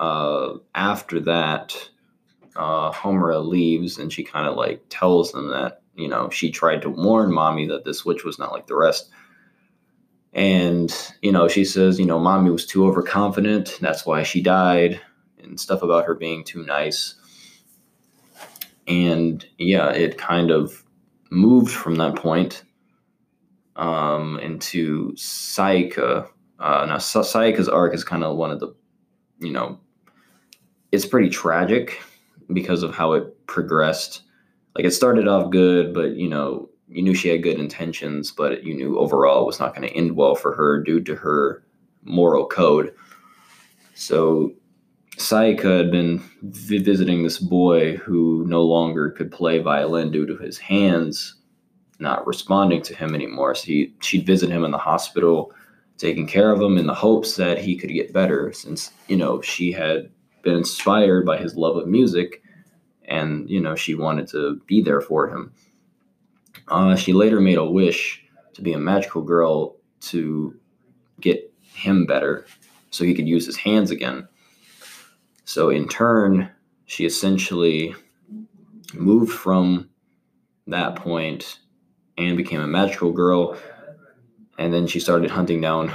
uh, 0.00 0.54
after 0.74 1.20
that, 1.20 1.90
uh, 2.56 2.90
Homura 2.90 3.46
leaves 3.46 3.98
and 3.98 4.12
she 4.12 4.24
kind 4.24 4.48
of 4.48 4.56
like 4.56 4.82
tells 4.88 5.30
them 5.30 5.50
that, 5.50 5.82
you 5.94 6.08
know, 6.08 6.30
she 6.30 6.50
tried 6.50 6.82
to 6.82 6.90
warn 6.90 7.30
Mami 7.30 7.68
that 7.68 7.84
this 7.84 8.04
witch 8.04 8.24
was 8.24 8.40
not 8.40 8.50
like 8.50 8.66
the 8.66 8.74
rest. 8.74 9.10
And, 10.32 10.92
you 11.22 11.30
know, 11.30 11.46
she 11.46 11.64
says, 11.64 12.00
you 12.00 12.06
know, 12.06 12.18
Mami 12.18 12.50
was 12.50 12.66
too 12.66 12.86
overconfident. 12.86 13.78
That's 13.80 14.04
why 14.04 14.24
she 14.24 14.42
died 14.42 15.00
and 15.48 15.58
stuff 15.58 15.82
about 15.82 16.04
her 16.06 16.14
being 16.14 16.44
too 16.44 16.64
nice. 16.64 17.14
And 18.86 19.44
yeah, 19.58 19.90
it 19.90 20.18
kind 20.18 20.50
of 20.50 20.84
moved 21.30 21.70
from 21.70 21.96
that 21.96 22.16
point 22.16 22.64
um, 23.76 24.38
into 24.40 25.12
Sayaka. 25.12 26.28
Uh, 26.58 26.86
now, 26.86 26.96
Sayaka's 26.96 27.68
arc 27.68 27.94
is 27.94 28.04
kind 28.04 28.24
of 28.24 28.36
one 28.36 28.50
of 28.50 28.60
the, 28.60 28.74
you 29.40 29.52
know, 29.52 29.78
it's 30.90 31.06
pretty 31.06 31.28
tragic 31.28 32.02
because 32.52 32.82
of 32.82 32.94
how 32.94 33.12
it 33.12 33.46
progressed. 33.46 34.22
Like 34.74 34.84
it 34.84 34.92
started 34.92 35.28
off 35.28 35.50
good, 35.50 35.92
but 35.92 36.16
you 36.16 36.28
know, 36.28 36.68
you 36.88 37.02
knew 37.02 37.14
she 37.14 37.28
had 37.28 37.42
good 37.42 37.58
intentions, 37.58 38.32
but 38.32 38.64
you 38.64 38.74
knew 38.74 38.98
overall 38.98 39.42
it 39.42 39.46
was 39.46 39.60
not 39.60 39.74
going 39.74 39.86
to 39.86 39.94
end 39.94 40.16
well 40.16 40.34
for 40.34 40.54
her 40.54 40.82
due 40.82 41.00
to 41.02 41.14
her 41.14 41.62
moral 42.04 42.46
code. 42.46 42.94
So 43.94 44.52
Sayaka 45.18 45.78
had 45.78 45.90
been 45.90 46.22
visiting 46.42 47.22
this 47.22 47.38
boy 47.38 47.96
who 47.96 48.44
no 48.46 48.62
longer 48.62 49.10
could 49.10 49.32
play 49.32 49.58
violin 49.58 50.10
due 50.10 50.26
to 50.26 50.36
his 50.36 50.58
hands 50.58 51.34
not 52.00 52.26
responding 52.26 52.80
to 52.82 52.94
him 52.94 53.14
anymore. 53.14 53.56
So 53.56 53.64
he, 53.66 53.92
she'd 54.00 54.24
visit 54.24 54.50
him 54.50 54.64
in 54.64 54.70
the 54.70 54.78
hospital, 54.78 55.52
taking 55.96 56.28
care 56.28 56.52
of 56.52 56.60
him 56.60 56.78
in 56.78 56.86
the 56.86 56.94
hopes 56.94 57.34
that 57.36 57.58
he 57.58 57.76
could 57.76 57.90
get 57.90 58.12
better 58.12 58.52
since, 58.52 58.92
you 59.08 59.16
know, 59.16 59.42
she 59.42 59.72
had 59.72 60.08
been 60.42 60.54
inspired 60.54 61.26
by 61.26 61.36
his 61.36 61.56
love 61.56 61.76
of 61.76 61.88
music 61.88 62.42
and 63.08 63.48
you 63.50 63.60
know 63.60 63.74
she 63.74 63.94
wanted 63.94 64.28
to 64.28 64.60
be 64.66 64.80
there 64.80 65.00
for 65.00 65.28
him 65.28 65.52
uh, 66.68 66.94
she 66.94 67.12
later 67.12 67.40
made 67.40 67.58
a 67.58 67.64
wish 67.64 68.22
to 68.52 68.62
be 68.62 68.72
a 68.72 68.78
magical 68.78 69.22
girl 69.22 69.76
to 70.00 70.54
get 71.20 71.52
him 71.60 72.06
better 72.06 72.46
so 72.90 73.04
he 73.04 73.14
could 73.14 73.28
use 73.28 73.46
his 73.46 73.56
hands 73.56 73.90
again 73.90 74.28
so 75.48 75.70
in 75.70 75.88
turn 75.88 76.50
she 76.84 77.04
essentially 77.04 77.94
moved 78.94 79.32
from 79.32 79.88
that 80.66 80.96
point 80.96 81.60
and 82.16 82.36
became 82.36 82.60
a 82.60 82.66
magical 82.66 83.12
girl 83.12 83.56
and 84.58 84.72
then 84.72 84.86
she 84.86 85.00
started 85.00 85.30
hunting 85.30 85.60
down 85.60 85.92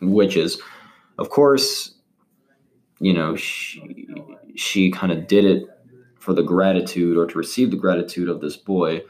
witches 0.00 0.60
of 1.18 1.28
course 1.30 1.98
you 3.00 3.12
know, 3.12 3.36
she 3.36 4.08
she 4.56 4.90
kind 4.90 5.12
of 5.12 5.26
did 5.26 5.44
it 5.44 5.64
for 6.18 6.32
the 6.32 6.42
gratitude 6.42 7.16
or 7.16 7.26
to 7.26 7.38
receive 7.38 7.70
the 7.70 7.76
gratitude 7.76 8.28
of 8.28 8.40
this 8.40 8.56
boy, 8.56 9.02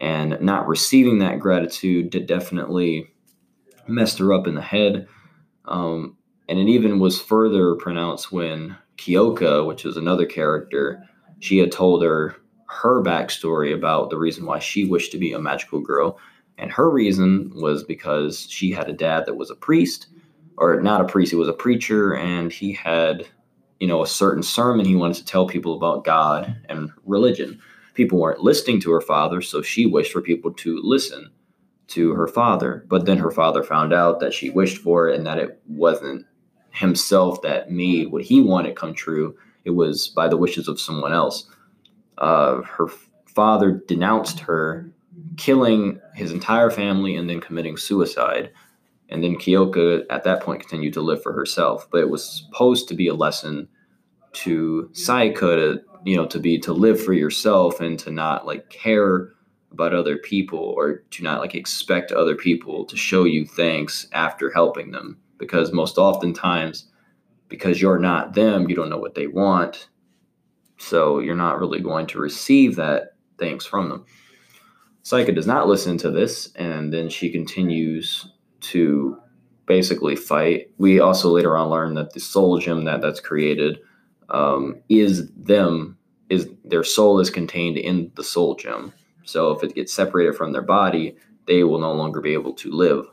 and 0.00 0.40
not 0.40 0.66
receiving 0.66 1.18
that 1.18 1.38
gratitude 1.38 2.10
did 2.10 2.26
definitely 2.26 3.08
messed 3.86 4.18
her 4.18 4.32
up 4.32 4.46
in 4.46 4.54
the 4.54 4.62
head. 4.62 5.06
Um, 5.66 6.16
and 6.48 6.58
it 6.58 6.68
even 6.68 6.98
was 6.98 7.20
further 7.20 7.74
pronounced 7.76 8.32
when 8.32 8.76
Kyoko, 9.02 9.66
which 9.66 9.84
is 9.84 9.96
another 9.96 10.26
character, 10.26 11.02
she 11.40 11.58
had 11.58 11.72
told 11.72 12.02
her 12.02 12.36
her 12.68 13.02
backstory 13.02 13.74
about 13.74 14.10
the 14.10 14.18
reason 14.18 14.46
why 14.46 14.58
she 14.58 14.84
wished 14.84 15.12
to 15.12 15.18
be 15.18 15.32
a 15.32 15.38
magical 15.38 15.80
girl. 15.80 16.18
And 16.56 16.70
her 16.70 16.88
reason 16.88 17.52
was 17.54 17.82
because 17.82 18.46
she 18.48 18.70
had 18.70 18.88
a 18.88 18.92
dad 18.92 19.26
that 19.26 19.34
was 19.34 19.50
a 19.50 19.56
priest 19.56 20.06
or 20.56 20.80
not 20.80 21.00
a 21.00 21.04
priest, 21.04 21.32
he 21.32 21.36
was 21.36 21.48
a 21.48 21.52
preacher, 21.52 22.14
and 22.14 22.52
he 22.52 22.72
had, 22.72 23.26
you 23.80 23.88
know, 23.88 24.02
a 24.02 24.06
certain 24.06 24.42
sermon 24.42 24.86
he 24.86 24.94
wanted 24.94 25.16
to 25.16 25.24
tell 25.24 25.46
people 25.46 25.74
about 25.74 26.04
God 26.04 26.56
and 26.68 26.90
religion. 27.04 27.60
People 27.94 28.18
weren't 28.18 28.42
listening 28.42 28.80
to 28.82 28.92
her 28.92 29.00
father, 29.00 29.40
so 29.40 29.62
she 29.62 29.86
wished 29.86 30.12
for 30.12 30.20
people 30.20 30.52
to 30.52 30.78
listen 30.82 31.30
to 31.88 32.12
her 32.12 32.28
father. 32.28 32.84
But 32.88 33.06
then 33.06 33.18
her 33.18 33.30
father 33.30 33.62
found 33.62 33.92
out 33.92 34.20
that 34.20 34.32
she 34.32 34.50
wished 34.50 34.78
for 34.78 35.08
it 35.08 35.16
and 35.16 35.26
that 35.26 35.38
it 35.38 35.60
wasn't 35.66 36.26
himself 36.72 37.42
that 37.42 37.70
made 37.70 38.10
what 38.10 38.22
he 38.22 38.40
wanted 38.40 38.76
come 38.76 38.94
true. 38.94 39.36
It 39.64 39.70
was 39.70 40.08
by 40.08 40.28
the 40.28 40.36
wishes 40.36 40.68
of 40.68 40.80
someone 40.80 41.12
else. 41.12 41.46
Uh, 42.18 42.62
her 42.62 42.88
father 43.26 43.82
denounced 43.86 44.40
her, 44.40 44.90
killing 45.36 46.00
his 46.14 46.32
entire 46.32 46.70
family 46.70 47.16
and 47.16 47.28
then 47.28 47.40
committing 47.40 47.76
suicide 47.76 48.50
and 49.12 49.22
then 49.22 49.36
Kyoko 49.36 50.04
at 50.08 50.24
that 50.24 50.40
point 50.40 50.60
continued 50.60 50.94
to 50.94 51.02
live 51.02 51.22
for 51.22 51.32
herself. 51.32 51.86
But 51.90 52.00
it 52.00 52.08
was 52.08 52.24
supposed 52.24 52.88
to 52.88 52.94
be 52.94 53.08
a 53.08 53.14
lesson 53.14 53.68
to 54.32 54.88
Sayaka 54.94 55.40
to, 55.40 55.80
you 56.04 56.16
know, 56.16 56.26
to 56.26 56.40
be 56.40 56.58
to 56.60 56.72
live 56.72 57.02
for 57.02 57.12
yourself 57.12 57.80
and 57.80 57.98
to 57.98 58.10
not 58.10 58.46
like 58.46 58.70
care 58.70 59.34
about 59.70 59.94
other 59.94 60.16
people 60.16 60.58
or 60.58 61.04
to 61.10 61.22
not 61.22 61.40
like 61.40 61.54
expect 61.54 62.10
other 62.12 62.34
people 62.34 62.86
to 62.86 62.96
show 62.96 63.24
you 63.24 63.46
thanks 63.46 64.06
after 64.12 64.50
helping 64.50 64.92
them 64.92 65.18
because 65.42 65.72
most 65.72 65.98
oftentimes, 65.98 66.86
because 67.48 67.82
you're 67.82 67.98
not 67.98 68.34
them, 68.34 68.70
you 68.70 68.76
don't 68.76 68.88
know 68.88 68.96
what 68.96 69.16
they 69.16 69.26
want. 69.26 69.88
So 70.78 71.18
you're 71.18 71.34
not 71.34 71.58
really 71.58 71.80
going 71.80 72.06
to 72.06 72.20
receive 72.20 72.76
that 72.76 73.16
thanks 73.38 73.66
from 73.66 73.88
them. 73.88 74.04
Sayaka 75.02 75.34
does 75.34 75.48
not 75.48 75.66
listen 75.66 75.98
to 75.98 76.12
this, 76.12 76.52
and 76.54 76.94
then 76.94 77.08
she 77.08 77.28
continues 77.28 78.28
to 78.60 79.18
basically 79.66 80.14
fight. 80.14 80.70
We 80.78 81.00
also 81.00 81.28
later 81.30 81.56
on 81.56 81.70
learn 81.70 81.94
that 81.94 82.12
the 82.12 82.20
soul 82.20 82.58
gem 82.58 82.84
that 82.84 83.00
that's 83.00 83.18
created 83.18 83.80
um, 84.30 84.80
is 84.88 85.28
them 85.32 85.98
is 86.30 86.48
their 86.64 86.84
soul 86.84 87.18
is 87.18 87.30
contained 87.30 87.78
in 87.78 88.12
the 88.14 88.22
soul 88.22 88.54
gem. 88.54 88.92
So 89.24 89.50
if 89.50 89.64
it 89.64 89.74
gets 89.74 89.92
separated 89.92 90.36
from 90.36 90.52
their 90.52 90.62
body, 90.62 91.16
they 91.48 91.64
will 91.64 91.80
no 91.80 91.92
longer 91.92 92.20
be 92.20 92.32
able 92.32 92.54
to 92.54 92.70
live. 92.70 93.06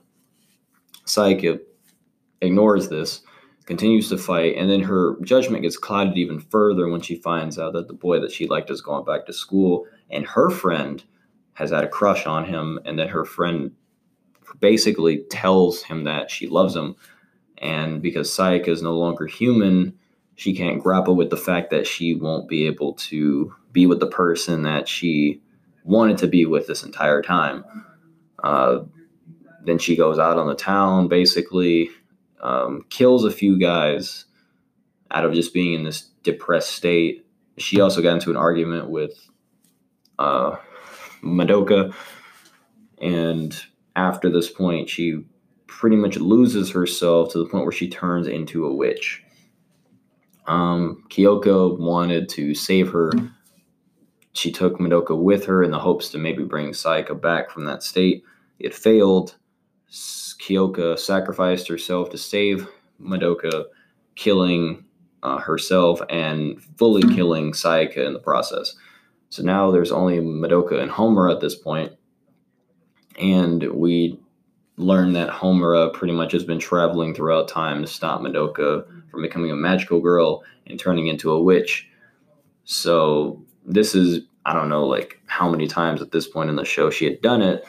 Sayaka 1.07 1.59
ignores 2.41 2.89
this, 2.89 3.21
continues 3.65 4.09
to 4.09 4.17
fight, 4.17 4.55
and 4.57 4.69
then 4.69 4.81
her 4.81 5.15
judgment 5.21 5.61
gets 5.61 5.77
clouded 5.77 6.17
even 6.17 6.39
further 6.39 6.89
when 6.89 7.01
she 7.01 7.15
finds 7.15 7.59
out 7.59 7.73
that 7.73 7.87
the 7.87 7.93
boy 7.93 8.19
that 8.19 8.31
she 8.31 8.47
liked 8.47 8.71
is 8.71 8.81
going 8.81 9.05
back 9.05 9.25
to 9.25 9.33
school, 9.33 9.85
and 10.09 10.25
her 10.25 10.49
friend 10.49 11.03
has 11.53 11.71
had 11.71 11.83
a 11.83 11.89
crush 11.89 12.25
on 12.25 12.45
him, 12.45 12.79
and 12.85 12.97
then 12.97 13.07
her 13.07 13.25
friend 13.25 13.71
basically 14.59 15.23
tells 15.29 15.83
him 15.83 16.03
that 16.05 16.31
she 16.31 16.47
loves 16.47 16.75
him. 16.75 16.95
And 17.59 18.01
because 18.01 18.29
Sayaka 18.29 18.69
is 18.69 18.81
no 18.81 18.97
longer 18.97 19.27
human, 19.27 19.97
she 20.35 20.55
can't 20.55 20.81
grapple 20.81 21.15
with 21.15 21.29
the 21.29 21.37
fact 21.37 21.69
that 21.69 21.85
she 21.85 22.15
won't 22.15 22.47
be 22.47 22.65
able 22.65 22.93
to 22.93 23.53
be 23.71 23.85
with 23.85 23.99
the 23.99 24.07
person 24.07 24.63
that 24.63 24.87
she 24.87 25.41
wanted 25.83 26.17
to 26.19 26.27
be 26.27 26.45
with 26.45 26.65
this 26.65 26.83
entire 26.83 27.21
time. 27.21 27.63
Uh, 28.43 28.79
then 29.65 29.77
she 29.77 29.95
goes 29.95 30.17
out 30.17 30.37
on 30.37 30.47
the 30.47 30.55
town, 30.55 31.07
basically 31.07 31.89
um, 32.41 32.85
kills 32.89 33.25
a 33.25 33.31
few 33.31 33.59
guys 33.59 34.25
out 35.11 35.25
of 35.25 35.33
just 35.33 35.53
being 35.53 35.73
in 35.73 35.83
this 35.83 36.09
depressed 36.23 36.71
state. 36.71 37.25
She 37.57 37.81
also 37.81 38.01
got 38.01 38.13
into 38.13 38.29
an 38.29 38.37
argument 38.37 38.89
with 38.89 39.13
uh, 40.17 40.55
Madoka, 41.23 41.93
and 43.01 43.55
after 43.95 44.29
this 44.29 44.49
point, 44.49 44.89
she 44.89 45.23
pretty 45.67 45.95
much 45.95 46.17
loses 46.17 46.71
herself 46.71 47.31
to 47.31 47.37
the 47.37 47.45
point 47.45 47.63
where 47.63 47.71
she 47.71 47.89
turns 47.89 48.27
into 48.27 48.65
a 48.65 48.73
witch. 48.73 49.23
Um, 50.47 51.03
Kyoko 51.09 51.77
wanted 51.79 52.27
to 52.29 52.55
save 52.55 52.91
her. 52.91 53.11
She 54.33 54.51
took 54.51 54.79
Madoka 54.79 55.17
with 55.17 55.45
her 55.45 55.63
in 55.63 55.71
the 55.71 55.79
hopes 55.79 56.09
to 56.09 56.17
maybe 56.17 56.43
bring 56.43 56.71
Sayaka 56.71 57.19
back 57.19 57.51
from 57.51 57.65
that 57.65 57.83
state. 57.83 58.23
It 58.57 58.73
failed. 58.73 59.35
Kyoko 59.91 60.97
sacrificed 60.97 61.67
herself 61.67 62.09
to 62.11 62.17
save 62.17 62.67
Madoka, 63.01 63.65
killing 64.15 64.85
uh, 65.23 65.37
herself 65.37 66.01
and 66.09 66.61
fully 66.77 67.01
killing 67.13 67.51
Sayaka 67.51 68.05
in 68.05 68.13
the 68.13 68.19
process. 68.19 68.75
So 69.29 69.43
now 69.43 69.71
there's 69.71 69.91
only 69.91 70.19
Madoka 70.19 70.81
and 70.81 70.91
Homura 70.91 71.33
at 71.33 71.39
this 71.39 71.55
point, 71.55 71.93
and 73.19 73.63
we 73.71 74.19
learn 74.77 75.13
that 75.13 75.29
Homura 75.29 75.93
pretty 75.93 76.13
much 76.13 76.31
has 76.31 76.43
been 76.43 76.59
traveling 76.59 77.13
throughout 77.13 77.47
time 77.47 77.81
to 77.81 77.87
stop 77.87 78.21
Madoka 78.21 78.85
from 79.11 79.21
becoming 79.21 79.51
a 79.51 79.55
magical 79.55 79.99
girl 79.99 80.43
and 80.67 80.79
turning 80.79 81.07
into 81.07 81.31
a 81.31 81.41
witch. 81.41 81.87
So 82.63 83.43
this 83.65 83.93
is 83.93 84.21
I 84.45 84.53
don't 84.53 84.69
know 84.69 84.85
like 84.85 85.19
how 85.25 85.49
many 85.49 85.67
times 85.67 86.01
at 86.01 86.11
this 86.11 86.27
point 86.27 86.49
in 86.49 86.55
the 86.55 86.65
show 86.65 86.89
she 86.89 87.05
had 87.05 87.21
done 87.21 87.41
it, 87.41 87.65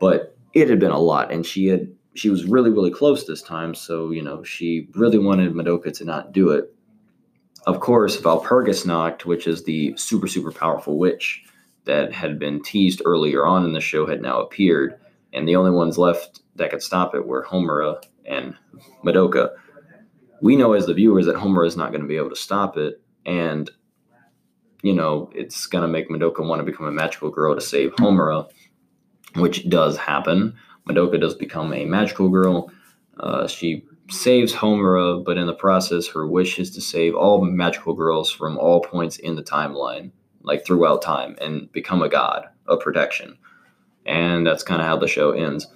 but 0.00 0.33
it 0.54 0.70
had 0.70 0.78
been 0.78 0.90
a 0.90 0.98
lot 0.98 1.32
and 1.32 1.44
she 1.44 1.66
had 1.66 1.88
she 2.14 2.30
was 2.30 2.44
really 2.44 2.70
really 2.70 2.90
close 2.90 3.26
this 3.26 3.42
time, 3.42 3.74
so 3.74 4.10
you 4.10 4.22
know, 4.22 4.42
she 4.42 4.88
really 4.94 5.18
wanted 5.18 5.52
Madoka 5.52 5.92
to 5.98 6.04
not 6.04 6.32
do 6.32 6.50
it. 6.50 6.72
Of 7.66 7.80
course, 7.80 8.20
Walpurgisnacht, 8.20 9.24
which 9.24 9.46
is 9.46 9.64
the 9.64 9.96
super 9.96 10.28
super 10.28 10.52
powerful 10.52 10.98
witch 10.98 11.44
that 11.84 12.12
had 12.12 12.38
been 12.38 12.62
teased 12.62 13.02
earlier 13.04 13.46
on 13.46 13.64
in 13.64 13.72
the 13.72 13.80
show 13.80 14.06
had 14.06 14.22
now 14.22 14.40
appeared, 14.40 14.98
and 15.32 15.48
the 15.48 15.56
only 15.56 15.70
ones 15.70 15.98
left 15.98 16.40
that 16.56 16.70
could 16.70 16.82
stop 16.82 17.14
it 17.14 17.26
were 17.26 17.44
Homura 17.44 18.02
and 18.24 18.54
Madoka 19.04 19.50
we 20.44 20.56
know 20.56 20.74
as 20.74 20.84
the 20.84 20.92
viewers 20.92 21.24
that 21.24 21.36
Homura 21.36 21.66
is 21.66 21.76
not 21.76 21.90
going 21.90 22.02
to 22.02 22.06
be 22.06 22.18
able 22.18 22.28
to 22.28 22.36
stop 22.36 22.76
it, 22.76 23.00
and 23.24 23.70
you 24.82 24.92
know 24.92 25.30
it's 25.34 25.66
going 25.66 25.80
to 25.80 25.88
make 25.88 26.10
Madoka 26.10 26.46
want 26.46 26.60
to 26.60 26.70
become 26.70 26.86
a 26.86 26.92
magical 26.92 27.30
girl 27.30 27.54
to 27.54 27.62
save 27.62 27.94
Homura, 27.96 28.50
which 29.34 29.68
does 29.68 29.96
happen. 29.96 30.54
Madoka 30.88 31.20
does 31.20 31.34
become 31.34 31.72
a 31.72 31.84
magical 31.84 32.28
girl. 32.28 32.70
Uh, 33.18 33.46
she 33.46 33.84
saves 34.10 34.52
Homura, 34.52 35.24
but 35.24 35.38
in 35.38 35.46
the 35.46 35.54
process, 35.54 36.06
her 36.08 36.26
wish 36.26 36.58
is 36.58 36.70
to 36.72 36.80
save 36.80 37.14
all 37.14 37.44
magical 37.44 37.94
girls 37.94 38.30
from 38.30 38.58
all 38.58 38.80
points 38.80 39.16
in 39.16 39.36
the 39.36 39.42
timeline, 39.42 40.10
like 40.42 40.64
throughout 40.64 41.02
time, 41.02 41.36
and 41.40 41.70
become 41.72 42.02
a 42.02 42.08
god 42.08 42.46
of 42.66 42.80
protection. 42.80 43.38
And 44.04 44.46
that's 44.46 44.62
kind 44.62 44.80
of 44.80 44.86
how 44.86 44.98
the 44.98 45.08
show 45.08 45.30
ends. 45.30 45.66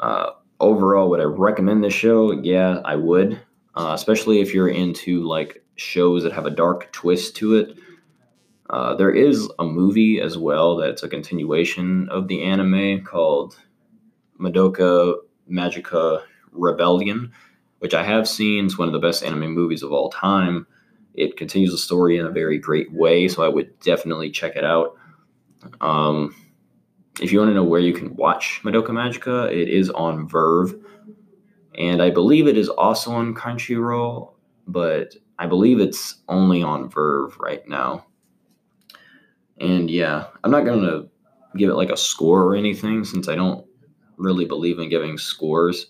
Uh, 0.00 0.30
overall, 0.58 1.10
would 1.10 1.20
I 1.20 1.24
recommend 1.24 1.84
this 1.84 1.92
show? 1.92 2.32
Yeah, 2.32 2.80
I 2.84 2.96
would 2.96 3.40
uh, 3.78 3.92
especially 3.94 4.40
if 4.40 4.52
you're 4.52 4.68
into 4.68 5.22
like 5.22 5.64
shows 5.76 6.24
that 6.24 6.32
have 6.32 6.46
a 6.46 6.50
dark 6.50 6.90
twist 6.90 7.36
to 7.36 7.54
it. 7.54 7.78
Uh, 8.70 8.94
there 8.94 9.10
is 9.10 9.48
a 9.58 9.64
movie 9.64 10.20
as 10.20 10.36
well 10.36 10.76
that's 10.76 11.02
a 11.02 11.08
continuation 11.08 12.08
of 12.10 12.28
the 12.28 12.42
anime 12.42 13.02
called 13.02 13.58
Madoka 14.38 15.14
Magica 15.50 16.22
Rebellion, 16.52 17.32
which 17.78 17.94
I 17.94 18.02
have 18.02 18.28
seen. 18.28 18.66
It's 18.66 18.78
one 18.78 18.88
of 18.88 18.92
the 18.92 18.98
best 18.98 19.22
anime 19.24 19.52
movies 19.52 19.82
of 19.82 19.92
all 19.92 20.10
time. 20.10 20.66
It 21.14 21.36
continues 21.36 21.72
the 21.72 21.78
story 21.78 22.18
in 22.18 22.26
a 22.26 22.30
very 22.30 22.58
great 22.58 22.92
way, 22.92 23.26
so 23.28 23.42
I 23.42 23.48
would 23.48 23.78
definitely 23.80 24.30
check 24.30 24.54
it 24.54 24.64
out. 24.64 24.96
Um, 25.80 26.34
if 27.20 27.32
you 27.32 27.38
want 27.38 27.50
to 27.50 27.54
know 27.54 27.64
where 27.64 27.80
you 27.80 27.92
can 27.92 28.14
watch 28.16 28.60
Madoka 28.62 28.90
Magica, 28.90 29.50
it 29.50 29.68
is 29.68 29.90
on 29.90 30.28
VRV. 30.28 30.80
and 31.76 32.02
I 32.02 32.10
believe 32.10 32.46
it 32.46 32.56
is 32.56 32.68
also 32.68 33.12
on 33.12 33.34
Crunchyroll, 33.34 34.34
but 34.66 35.16
I 35.38 35.46
believe 35.46 35.80
it's 35.80 36.16
only 36.28 36.62
on 36.62 36.90
VRV 36.90 37.38
right 37.38 37.66
now. 37.66 38.04
And 39.60 39.90
yeah, 39.90 40.26
I'm 40.44 40.50
not 40.50 40.64
going 40.64 40.82
to 40.82 41.08
give 41.56 41.70
it 41.70 41.74
like 41.74 41.90
a 41.90 41.96
score 41.96 42.44
or 42.44 42.56
anything 42.56 43.04
since 43.04 43.28
I 43.28 43.34
don't 43.34 43.66
really 44.16 44.44
believe 44.44 44.78
in 44.78 44.88
giving 44.88 45.18
scores. 45.18 45.86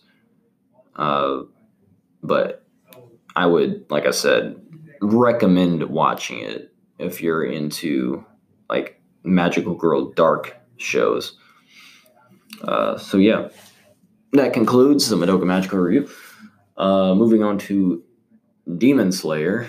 Uh, 0.97 1.43
but 2.23 2.67
I 3.37 3.47
would, 3.47 3.87
like 3.91 4.07
I 4.07 4.11
said, 4.11 4.61
recommend 5.01 5.85
watching 5.85 6.41
it 6.41 6.73
if 6.99 7.21
you're 7.21 7.45
into 7.45 8.25
like 8.69 9.01
magical 9.23 9.75
girl 9.75 10.11
dark 10.11 10.57
shows. 10.77 11.37
Uh, 12.63 12.99
so 12.99 13.19
yeah, 13.19 13.49
that 14.33 14.53
concludes 14.53 15.09
the 15.09 15.17
Madoka 15.17 15.45
Magical 15.45 15.79
review. 15.79 16.11
Uh, 16.77 17.15
moving 17.15 17.43
on 17.43 17.59
to 17.59 18.03
Demon 18.77 19.13
Slayer. 19.13 19.69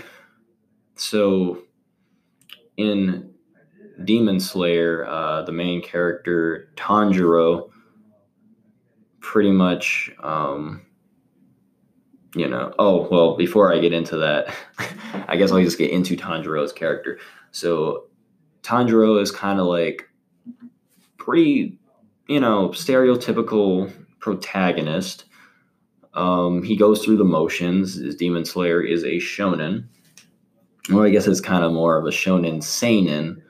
So, 0.95 1.63
in 2.77 3.28
Demon 4.03 4.39
Slayer, 4.39 5.05
uh, 5.05 5.43
the 5.43 5.51
main 5.51 5.81
character 5.81 6.69
Tanjiro, 6.75 7.69
pretty 9.19 9.51
much, 9.51 10.11
um, 10.23 10.85
you 12.35 12.47
know. 12.47 12.73
Oh 12.79 13.07
well, 13.09 13.35
before 13.35 13.73
I 13.73 13.79
get 13.79 13.93
into 13.93 14.17
that, 14.17 14.53
I 15.27 15.35
guess 15.35 15.51
I'll 15.51 15.61
just 15.61 15.77
get 15.77 15.91
into 15.91 16.15
Tanjiro's 16.15 16.73
character. 16.73 17.19
So, 17.51 18.05
Tanjiro 18.63 19.21
is 19.21 19.31
kind 19.31 19.59
of 19.59 19.65
like 19.67 20.09
pretty, 21.17 21.77
you 22.27 22.39
know, 22.39 22.69
stereotypical 22.69 23.91
protagonist. 24.19 25.25
Um, 26.13 26.63
he 26.63 26.75
goes 26.75 27.03
through 27.03 27.17
the 27.17 27.23
motions. 27.23 27.95
His 27.95 28.15
Demon 28.15 28.45
Slayer 28.45 28.81
is 28.81 29.03
a 29.03 29.17
shonen. 29.17 29.85
Well, 30.89 31.03
I 31.03 31.11
guess 31.11 31.27
it's 31.27 31.41
kind 31.41 31.63
of 31.63 31.71
more 31.71 31.97
of 31.97 32.05
a 32.05 32.09
shonen 32.09 32.63
seinen. 32.63 33.43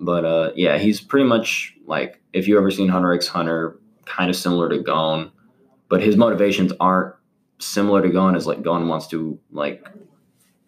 But 0.00 0.24
uh, 0.24 0.52
yeah, 0.56 0.78
he's 0.78 1.00
pretty 1.00 1.26
much 1.26 1.74
like 1.86 2.20
if 2.32 2.48
you 2.48 2.58
ever 2.58 2.70
seen 2.70 2.88
Hunter 2.88 3.12
x 3.14 3.26
Hunter, 3.26 3.78
kind 4.06 4.28
of 4.28 4.36
similar 4.36 4.68
to 4.68 4.78
Gon, 4.78 5.30
but 5.88 6.02
his 6.02 6.16
motivations 6.16 6.72
aren't 6.80 7.14
similar 7.58 8.02
to 8.02 8.08
Gon. 8.08 8.36
As 8.36 8.46
like 8.46 8.62
Gon 8.62 8.88
wants 8.88 9.06
to 9.08 9.38
like 9.52 9.86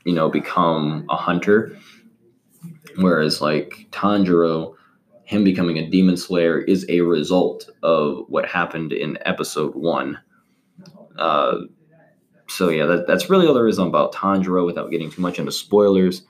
you 0.05 0.15
know 0.15 0.31
become 0.31 1.07
a 1.11 1.17
hunter, 1.17 1.77
whereas 2.97 3.41
like 3.41 3.89
Tanjiro 3.91 4.77
him 5.27 5.43
becoming 5.43 5.77
a 5.77 5.91
demon 5.91 6.17
slayer 6.17 6.61
is 6.61 6.87
a 6.89 7.01
result 7.01 7.69
of 7.83 8.25
what 8.29 8.47
happened 8.47 8.93
in 8.93 9.19
episode 9.23 9.75
one. 9.75 10.19
Uh, 11.19 11.59
so 12.49 12.69
yeah, 12.69 12.87
that, 12.87 13.09
that's 13.09 13.29
really 13.29 13.47
all 13.47 13.53
there 13.55 13.67
is 13.67 13.79
about 13.79 14.15
Tanjiro 14.15 14.65
without 14.65 14.91
getting 14.91 15.11
too 15.11 15.21
much 15.21 15.41
into 15.41 15.51
spoilers. 15.51 16.23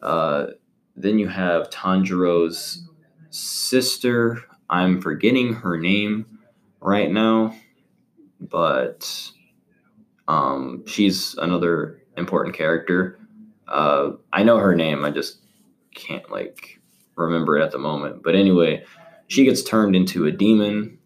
Uh, 0.00 0.46
then 1.02 1.18
you 1.18 1.28
have 1.28 1.70
Tanjiro's 1.70 2.88
sister. 3.30 4.44
I'm 4.68 5.00
forgetting 5.00 5.54
her 5.54 5.78
name 5.78 6.38
right 6.80 7.10
now, 7.10 7.54
but 8.40 9.32
Um, 10.28 10.86
she's 10.86 11.34
another 11.38 12.02
important 12.16 12.54
character. 12.54 13.18
Uh, 13.66 14.12
I 14.32 14.44
know 14.44 14.58
her 14.58 14.76
name. 14.76 15.04
I 15.04 15.10
just 15.10 15.38
can't 15.92 16.30
like 16.30 16.80
remember 17.16 17.58
it 17.58 17.64
at 17.64 17.72
the 17.72 17.78
moment. 17.78 18.22
But 18.22 18.36
anyway, 18.36 18.84
she 19.26 19.44
gets 19.44 19.62
turned 19.64 19.96
into 19.96 20.26
a 20.26 20.30
demon, 20.30 20.98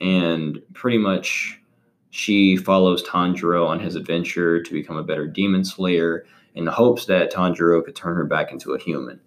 and 0.00 0.58
pretty 0.72 0.96
much 0.96 1.60
she 2.08 2.56
follows 2.56 3.02
Tanjiro 3.02 3.66
on 3.66 3.78
his 3.78 3.94
adventure 3.94 4.62
to 4.62 4.72
become 4.72 4.96
a 4.96 5.04
better 5.04 5.26
demon 5.26 5.66
slayer 5.66 6.24
in 6.54 6.64
the 6.64 6.72
hopes 6.72 7.04
that 7.06 7.30
Tanjiro 7.30 7.84
could 7.84 7.96
turn 7.96 8.16
her 8.16 8.24
back 8.24 8.52
into 8.52 8.72
a 8.72 8.78
human. 8.78 9.20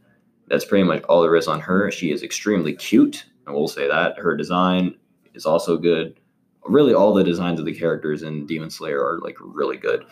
That's 0.47 0.65
pretty 0.65 0.83
much 0.83 1.03
all 1.03 1.21
there 1.21 1.35
is 1.35 1.47
on 1.47 1.59
her. 1.61 1.91
She 1.91 2.11
is 2.11 2.23
extremely 2.23 2.73
cute, 2.73 3.25
I 3.47 3.51
will 3.51 3.67
say 3.67 3.87
that. 3.87 4.17
Her 4.17 4.35
design 4.35 4.95
is 5.33 5.45
also 5.45 5.77
good. 5.77 6.19
Really, 6.65 6.93
all 6.93 7.13
the 7.13 7.23
designs 7.23 7.59
of 7.59 7.65
the 7.65 7.73
characters 7.73 8.23
in 8.23 8.45
Demon 8.45 8.69
Slayer 8.69 8.99
are 8.99 9.19
like 9.21 9.37
really 9.39 9.77
good. 9.77 10.05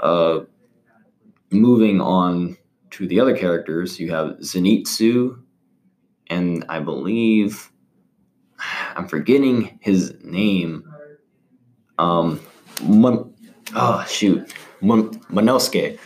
Uh, 0.00 0.40
moving 1.50 2.00
on 2.00 2.56
to 2.90 3.06
the 3.06 3.20
other 3.20 3.36
characters, 3.36 3.98
you 3.98 4.10
have 4.10 4.36
Zenitsu, 4.38 5.38
and 6.28 6.64
I 6.68 6.80
believe 6.80 7.70
I'm 8.96 9.08
forgetting 9.08 9.78
his 9.82 10.14
name. 10.22 10.84
Um, 11.98 12.40
Mon- 12.82 13.34
oh 13.74 14.04
shoot, 14.08 14.54
Mon- 14.80 15.18
Monosuke. 15.30 15.98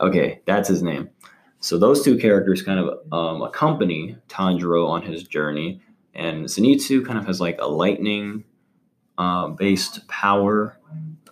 Okay, 0.00 0.40
that's 0.46 0.68
his 0.68 0.82
name. 0.82 1.10
So 1.60 1.76
those 1.76 2.02
two 2.02 2.16
characters 2.18 2.62
kind 2.62 2.78
of 2.78 3.12
um, 3.12 3.42
accompany 3.42 4.16
Tanjiro 4.28 4.88
on 4.88 5.02
his 5.02 5.24
journey, 5.24 5.80
and 6.14 6.46
Zenitsu 6.46 7.04
kind 7.04 7.18
of 7.18 7.26
has 7.26 7.40
like 7.40 7.58
a 7.60 7.66
lightning 7.66 8.44
uh, 9.16 9.48
based 9.48 10.06
power, 10.08 10.78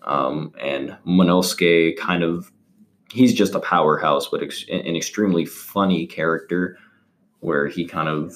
um, 0.02 0.52
and 0.60 0.96
Monosuke 1.06 1.96
kind 1.96 2.24
of 2.24 2.50
he's 3.12 3.32
just 3.32 3.54
a 3.54 3.60
powerhouse, 3.60 4.28
but 4.28 4.42
ex- 4.42 4.64
an 4.68 4.96
extremely 4.96 5.44
funny 5.44 6.06
character 6.06 6.76
where 7.40 7.68
he 7.68 7.86
kind 7.86 8.08
of 8.08 8.34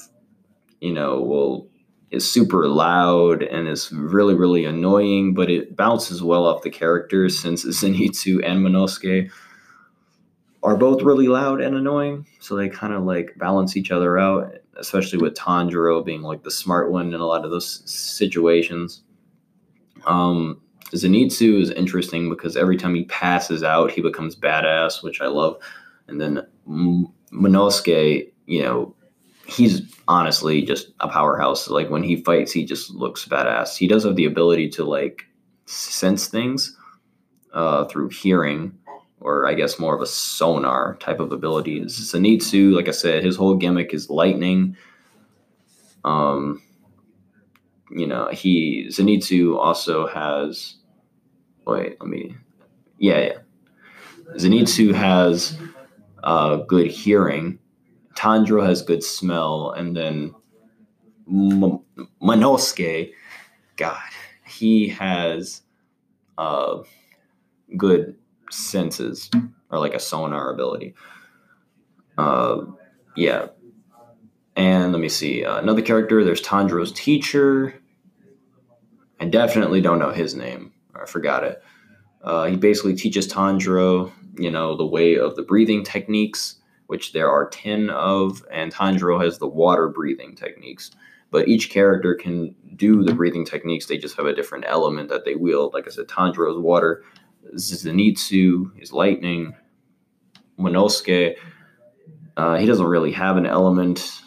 you 0.81 0.93
know 0.93 1.21
will 1.21 1.69
is 2.13 2.29
super 2.29 2.69
loud 2.69 3.43
and 3.43 3.69
is 3.69 3.91
really 3.91 4.35
really 4.35 4.65
annoying, 4.65 5.35
but 5.35 5.51
it 5.51 5.77
bounces 5.77 6.23
well 6.23 6.47
off 6.47 6.63
the 6.63 6.71
characters 6.71 7.37
since 7.37 7.65
Zenitsu 7.83 8.45
and 8.45 8.65
Monosuke 8.65 9.31
are 10.63 10.77
both 10.77 11.03
really 11.03 11.29
loud 11.29 11.61
and 11.61 11.75
annoying, 11.75 12.27
so 12.39 12.55
they 12.55 12.69
kind 12.69 12.93
of 12.93 13.05
like 13.05 13.33
balance 13.39 13.77
each 13.77 13.91
other 13.91 14.19
out, 14.19 14.53
especially 14.77 15.19
with 15.19 15.35
Tanjiro 15.35 16.05
being 16.05 16.23
like 16.23 16.43
the 16.43 16.51
smart 16.51 16.91
one 16.91 17.15
in 17.15 17.21
a 17.21 17.27
lot 17.27 17.45
of 17.45 17.51
those 17.51 17.83
situations. 17.91 19.03
Um, 20.07 20.61
Zenitsu 20.93 21.61
is 21.61 21.71
interesting 21.71 22.29
because 22.29 22.57
every 22.57 22.77
time 22.77 22.95
he 22.95 23.05
passes 23.05 23.63
out, 23.63 23.91
he 23.91 24.03
becomes 24.03 24.37
badass, 24.37 25.03
which 25.03 25.21
I 25.21 25.27
love. 25.27 25.57
And 26.09 26.21
then 26.21 26.47
Monosuke, 26.69 28.31
you 28.47 28.63
know, 28.63 28.95
he's 29.47 29.83
honestly 30.09 30.63
just 30.63 30.89
a 31.01 31.09
powerhouse. 31.09 31.69
Like 31.69 31.91
when 31.91 32.03
he 32.03 32.17
fights, 32.17 32.53
he 32.53 32.65
just 32.65 32.91
looks 32.91 33.27
badass. 33.27 33.77
He 33.77 33.87
does 33.87 34.05
have 34.05 34.17
the 34.17 34.25
ability 34.25 34.69
to 34.71 34.85
like 34.85 35.25
sense 35.67 36.27
things 36.27 36.77
uh, 37.53 37.85
through 37.87 38.09
hearing, 38.11 38.77
or 39.21 39.47
I 39.47 39.55
guess 39.55 39.79
more 39.79 39.95
of 39.95 40.01
a 40.01 40.07
sonar 40.07 40.97
type 40.97 41.21
of 41.21 41.33
ability. 41.33 41.81
Zenitsu, 41.83 42.75
like 42.75 42.89
I 42.89 42.93
said, 42.93 43.23
his 43.23 43.37
whole 43.37 43.57
gimmick 43.57 43.93
is 43.93 44.09
lightning. 44.09 44.77
Um, 46.05 46.63
you 47.91 48.07
know, 48.07 48.29
he 48.33 48.87
Zenitsu 48.89 49.59
also 49.59 50.07
has. 50.07 50.77
Wait, 51.67 51.97
let 52.01 52.09
me. 52.09 52.35
Yeah, 52.99 53.19
yeah. 53.19 53.39
Zenitsu 54.37 54.95
has 54.95 55.59
uh, 56.25 56.57
good 56.57 56.91
hearing. 56.91 57.59
Tanjiro 58.15 58.65
has 58.65 58.83
good 58.83 59.03
smell, 59.03 59.73
and 59.73 59.97
then 59.97 60.35
M- 61.29 61.81
Monosuke, 62.23 63.13
God, 63.77 64.11
he 64.47 64.89
has 64.89 65.63
uh, 66.39 66.83
good 67.77 68.17
senses 68.51 69.31
or 69.71 69.79
like 69.79 69.95
a 69.95 70.01
sonar 70.01 70.53
ability. 70.53 70.95
Uh, 72.19 72.63
yeah. 73.17 73.47
And 74.57 74.93
let 74.93 75.01
me 75.01 75.09
see 75.09 75.45
uh, 75.45 75.59
another 75.59 75.83
character. 75.83 76.25
There's 76.25 76.43
Tanjiro's 76.43 76.93
teacher. 76.93 77.81
I 79.21 79.27
definitely 79.27 79.81
don't 79.81 79.99
know 79.99 80.11
his 80.11 80.35
name. 80.35 80.73
I 80.95 81.07
forgot 81.07 81.45
it. 81.45 81.63
Uh, 82.23 82.47
he 82.47 82.57
basically 82.57 82.95
teaches 82.95 83.29
Tanjiro, 83.29 84.13
you 84.37 84.51
know, 84.51 84.77
the 84.77 84.87
way 84.87 85.17
of 85.17 85.37
the 85.37 85.43
breathing 85.43 85.85
techniques, 85.85 86.57
which 86.87 87.13
there 87.13 87.31
are 87.31 87.49
10 87.49 87.91
of, 87.91 88.45
and 88.51 88.73
Tanjiro 88.73 89.23
has 89.23 89.39
the 89.39 89.47
water 89.47 89.89
breathing 89.89 90.35
techniques. 90.37 90.91
But 91.31 91.49
each 91.49 91.71
character 91.71 92.15
can 92.15 92.55
do 92.75 93.05
the 93.05 93.15
breathing 93.15 93.45
techniques, 93.45 93.87
they 93.87 93.99
just 93.99 94.17
have 94.17 94.27
a 94.27 94.35
different 94.35 94.65
element 94.67 95.09
that 95.11 95.25
they 95.25 95.37
wield. 95.37 95.75
Like 95.75 95.87
I 95.87 95.91
said, 95.91 96.09
Tanjiro's 96.09 96.59
water, 96.59 97.05
Zenitsu 97.57 98.71
is 98.81 98.93
lightning. 98.93 99.55
Monosuke, 100.59 101.37
uh, 102.37 102.57
he 102.57 102.67
doesn't 102.67 102.87
really 102.87 103.13
have 103.13 103.37
an 103.37 103.47
element 103.47 104.21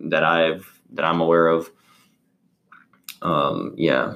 that 0.00 0.24
I've 0.24 0.80
that 0.92 1.04
I'm 1.04 1.20
aware 1.20 1.48
of. 1.48 1.70
Um, 3.22 3.74
yeah. 3.76 4.14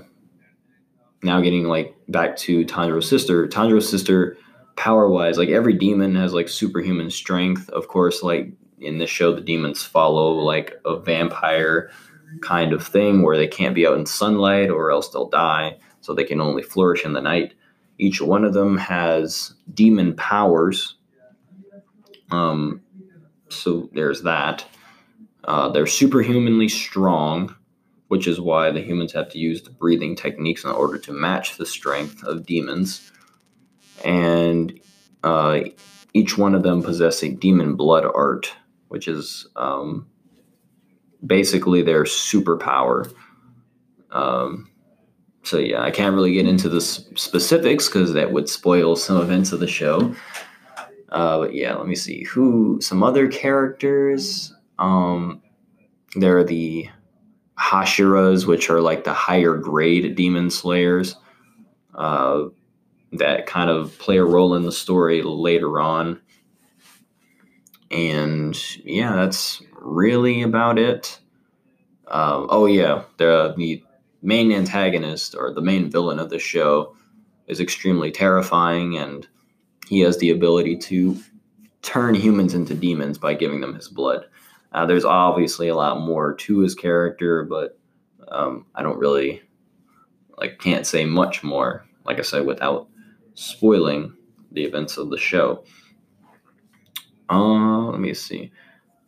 Now 1.22 1.40
getting 1.40 1.64
like 1.64 1.94
back 2.08 2.36
to 2.38 2.64
Tanjiro's 2.64 3.08
sister. 3.08 3.46
Tanjiro's 3.48 3.88
sister, 3.88 4.38
power 4.76 5.08
wise, 5.08 5.36
like 5.36 5.50
every 5.50 5.74
demon 5.74 6.14
has 6.14 6.32
like 6.32 6.48
superhuman 6.48 7.10
strength. 7.10 7.68
Of 7.70 7.88
course, 7.88 8.22
like 8.22 8.52
in 8.80 8.98
this 8.98 9.10
show, 9.10 9.34
the 9.34 9.40
demons 9.40 9.82
follow 9.82 10.32
like 10.32 10.74
a 10.84 10.96
vampire 10.96 11.90
kind 12.42 12.72
of 12.72 12.86
thing 12.86 13.22
where 13.22 13.36
they 13.36 13.48
can't 13.48 13.74
be 13.74 13.86
out 13.86 13.98
in 13.98 14.06
sunlight 14.06 14.70
or 14.70 14.90
else 14.90 15.10
they'll 15.10 15.28
die. 15.28 15.76
So 16.00 16.14
they 16.14 16.24
can 16.24 16.40
only 16.40 16.62
flourish 16.62 17.04
in 17.04 17.12
the 17.12 17.20
night. 17.20 17.54
Each 18.00 18.22
one 18.22 18.46
of 18.46 18.54
them 18.54 18.78
has 18.78 19.52
demon 19.74 20.16
powers. 20.16 20.94
Um, 22.30 22.80
so 23.50 23.90
there's 23.92 24.22
that. 24.22 24.64
Uh, 25.44 25.68
they're 25.68 25.86
superhumanly 25.86 26.70
strong, 26.70 27.54
which 28.08 28.26
is 28.26 28.40
why 28.40 28.70
the 28.70 28.80
humans 28.80 29.12
have 29.12 29.28
to 29.32 29.38
use 29.38 29.62
the 29.62 29.70
breathing 29.70 30.16
techniques 30.16 30.64
in 30.64 30.70
order 30.70 30.96
to 30.96 31.12
match 31.12 31.58
the 31.58 31.66
strength 31.66 32.24
of 32.24 32.46
demons. 32.46 33.12
And 34.02 34.80
uh, 35.22 35.60
each 36.14 36.38
one 36.38 36.54
of 36.54 36.62
them 36.62 36.82
possess 36.82 37.22
a 37.22 37.28
demon 37.28 37.76
blood 37.76 38.06
art, 38.06 38.50
which 38.88 39.08
is 39.08 39.46
um, 39.56 40.06
basically 41.24 41.82
their 41.82 42.04
superpower. 42.04 43.12
Um, 44.10 44.69
so 45.42 45.58
yeah, 45.58 45.82
I 45.82 45.90
can't 45.90 46.14
really 46.14 46.32
get 46.32 46.46
into 46.46 46.68
the 46.68 46.80
specifics 46.80 47.88
because 47.88 48.12
that 48.12 48.32
would 48.32 48.48
spoil 48.48 48.96
some 48.96 49.20
events 49.20 49.52
of 49.52 49.60
the 49.60 49.66
show. 49.66 50.14
Uh, 51.08 51.38
but 51.38 51.54
yeah, 51.54 51.74
let 51.74 51.86
me 51.86 51.94
see 51.94 52.24
who 52.24 52.80
some 52.80 53.02
other 53.02 53.28
characters. 53.28 54.54
Um, 54.78 55.42
there 56.14 56.38
are 56.38 56.44
the 56.44 56.88
Hashiras, 57.58 58.46
which 58.46 58.70
are 58.70 58.80
like 58.80 59.04
the 59.04 59.12
higher 59.12 59.56
grade 59.56 60.14
demon 60.14 60.50
slayers 60.50 61.16
uh, 61.94 62.44
that 63.12 63.46
kind 63.46 63.70
of 63.70 63.98
play 63.98 64.18
a 64.18 64.24
role 64.24 64.54
in 64.54 64.62
the 64.62 64.72
story 64.72 65.22
later 65.22 65.80
on. 65.80 66.20
And 67.90 68.56
yeah, 68.84 69.16
that's 69.16 69.62
really 69.72 70.42
about 70.42 70.78
it. 70.78 71.18
Um, 72.06 72.46
oh 72.50 72.66
yeah, 72.66 73.02
the 73.16 73.54
the 73.56 73.82
main 74.22 74.52
antagonist 74.52 75.34
or 75.34 75.52
the 75.52 75.62
main 75.62 75.90
villain 75.90 76.18
of 76.18 76.30
the 76.30 76.38
show 76.38 76.94
is 77.46 77.60
extremely 77.60 78.10
terrifying 78.10 78.96
and 78.96 79.26
he 79.88 80.00
has 80.00 80.18
the 80.18 80.30
ability 80.30 80.76
to 80.76 81.18
turn 81.82 82.14
humans 82.14 82.54
into 82.54 82.74
demons 82.74 83.18
by 83.18 83.34
giving 83.34 83.60
them 83.60 83.74
his 83.74 83.88
blood. 83.88 84.26
Uh, 84.72 84.86
there's 84.86 85.04
obviously 85.04 85.68
a 85.68 85.74
lot 85.74 86.00
more 86.00 86.34
to 86.34 86.58
his 86.60 86.74
character, 86.74 87.44
but 87.44 87.78
um, 88.28 88.66
I 88.74 88.82
don't 88.82 88.98
really 88.98 89.42
like 90.38 90.58
can't 90.58 90.86
say 90.86 91.04
much 91.04 91.42
more. 91.42 91.84
Like 92.04 92.18
I 92.18 92.22
said, 92.22 92.46
without 92.46 92.88
spoiling 93.34 94.14
the 94.52 94.64
events 94.64 94.96
of 94.96 95.10
the 95.10 95.18
show. 95.18 95.64
Uh, 97.28 97.90
let 97.90 98.00
me 98.00 98.14
see. 98.14 98.52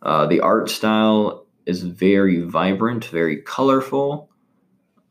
Uh, 0.01 0.25
the 0.27 0.41
art 0.41 0.69
style 0.69 1.45
is 1.65 1.83
very 1.83 2.41
vibrant, 2.41 3.05
very 3.05 3.41
colorful. 3.41 4.29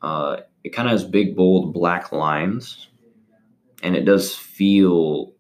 Uh, 0.03 0.38
it 0.65 0.71
kind 0.71 0.88
of 0.88 0.93
has 0.93 1.05
big, 1.05 1.37
bold 1.37 1.73
black 1.73 2.12
lines, 2.12 2.88
and 3.83 3.97
it 3.97 4.05
does 4.05 4.35
feel 4.35 5.33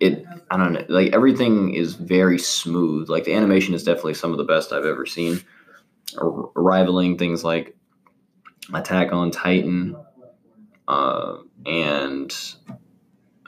it. 0.00 0.24
I 0.50 0.56
don't 0.56 0.74
know, 0.74 0.84
like 0.88 1.12
everything 1.12 1.74
is 1.74 1.94
very 1.94 2.38
smooth. 2.38 3.08
Like 3.08 3.24
the 3.24 3.34
animation 3.34 3.74
is 3.74 3.82
definitely 3.82 4.14
some 4.14 4.32
of 4.32 4.38
the 4.38 4.44
best 4.44 4.72
I've 4.72 4.84
ever 4.84 5.06
seen, 5.06 5.40
rivaling 6.54 7.18
things 7.18 7.42
like 7.42 7.76
Attack 8.72 9.12
on 9.12 9.30
Titan 9.30 9.96
uh, 10.88 11.38
and 11.64 12.34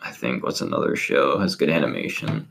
I 0.02 0.10
think 0.10 0.42
what's 0.42 0.60
another 0.60 0.96
show 0.96 1.38
has 1.38 1.56
good 1.56 1.70
animation. 1.70 2.48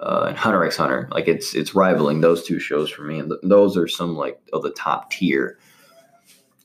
Uh, 0.00 0.26
and 0.28 0.36
Hunter 0.36 0.64
x 0.64 0.76
Hunter, 0.76 1.08
like 1.12 1.28
it's 1.28 1.54
it's 1.54 1.74
rivaling 1.74 2.20
those 2.20 2.44
two 2.44 2.58
shows 2.58 2.90
for 2.90 3.02
me, 3.02 3.20
and 3.20 3.30
th- 3.30 3.40
those 3.44 3.76
are 3.76 3.86
some 3.86 4.16
like 4.16 4.40
of 4.52 4.62
the 4.62 4.72
top 4.72 5.10
tier. 5.10 5.58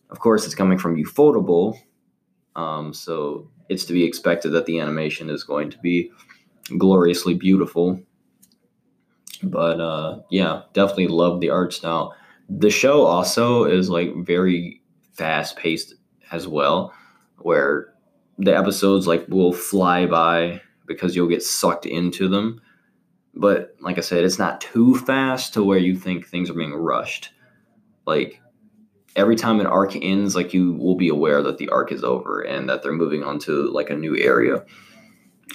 Of 0.10 0.20
course, 0.20 0.46
it's 0.46 0.56
coming 0.56 0.78
from 0.78 0.96
Ufotable, 0.96 1.78
um, 2.56 2.94
so 2.94 3.50
it's 3.70 3.86
to 3.86 3.94
be 3.94 4.04
expected 4.04 4.50
that 4.50 4.66
the 4.66 4.80
animation 4.80 5.30
is 5.30 5.44
going 5.44 5.70
to 5.70 5.78
be 5.80 6.12
gloriously 6.78 7.34
beautiful. 7.34 8.02
But 9.44 9.80
uh, 9.80 10.20
yeah, 10.30 10.64
definitely 10.74 11.08
love 11.08 11.40
the 11.40 11.50
art 11.50 11.74
style. 11.74 12.16
The 12.50 12.70
show 12.70 13.04
also 13.04 13.66
is 13.66 13.90
like 13.90 14.14
very 14.18 14.82
fast 15.14 15.56
paced 15.56 15.94
as 16.32 16.48
well, 16.48 16.94
where 17.38 17.94
the 18.38 18.56
episodes 18.56 19.08
like 19.08 19.28
will 19.30 19.54
fly 19.54 20.06
by 20.06 20.62
because 20.88 21.16
you'll 21.16 21.28
get 21.28 21.44
sucked 21.44 21.86
into 21.86 22.28
them. 22.28 22.62
But 23.36 23.76
like 23.80 23.98
I 23.98 24.02
said, 24.02 24.24
it's 24.24 24.40
not 24.40 24.60
too 24.60 24.96
fast 24.98 25.54
to 25.54 25.64
where 25.64 25.78
you 25.78 25.96
think 25.96 26.26
things 26.26 26.50
are 26.50 26.56
being 26.56 26.74
rushed. 26.74 27.30
Like 28.06 28.42
every 29.20 29.36
time 29.36 29.60
an 29.60 29.68
arc 29.68 29.96
ends, 30.02 30.34
like 30.34 30.54
you 30.54 30.74
will 30.74 30.96
be 30.96 31.10
aware 31.10 31.44
that 31.44 31.58
the 31.58 31.68
arc 31.70 31.92
is 31.92 32.04
over 32.04 32.40
and 32.40 32.70
that 32.70 32.82
they're 32.82 32.94
moving 32.94 33.22
on 33.22 33.38
to 33.40 33.70
like 33.72 33.90
a 33.90 33.96
new 33.96 34.18
area. 34.18 34.64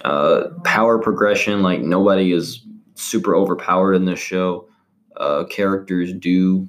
Uh, 0.05 0.48
power 0.64 0.98
progression, 0.98 1.62
like 1.62 1.81
nobody 1.81 2.33
is 2.33 2.64
super 2.94 3.35
overpowered 3.35 3.94
in 3.94 4.05
this 4.05 4.20
show. 4.20 4.68
Uh, 5.16 5.44
characters 5.44 6.12
do 6.12 6.68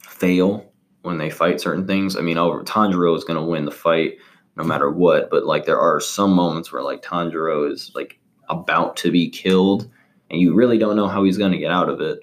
fail 0.00 0.72
when 1.02 1.18
they 1.18 1.30
fight 1.30 1.60
certain 1.60 1.86
things. 1.86 2.16
I 2.16 2.20
mean, 2.20 2.36
Tanjiro 2.36 3.16
is 3.16 3.24
going 3.24 3.38
to 3.38 3.46
win 3.46 3.64
the 3.64 3.70
fight 3.70 4.18
no 4.56 4.64
matter 4.64 4.90
what, 4.90 5.30
but 5.30 5.46
like 5.46 5.66
there 5.66 5.80
are 5.80 6.00
some 6.00 6.32
moments 6.32 6.72
where 6.72 6.82
like 6.82 7.02
Tanjiro 7.02 7.70
is 7.70 7.92
like 7.94 8.18
about 8.48 8.96
to 8.98 9.12
be 9.12 9.30
killed 9.30 9.88
and 10.30 10.40
you 10.40 10.52
really 10.52 10.78
don't 10.78 10.96
know 10.96 11.08
how 11.08 11.22
he's 11.22 11.38
going 11.38 11.52
to 11.52 11.58
get 11.58 11.70
out 11.70 11.88
of 11.88 12.00
it. 12.00 12.20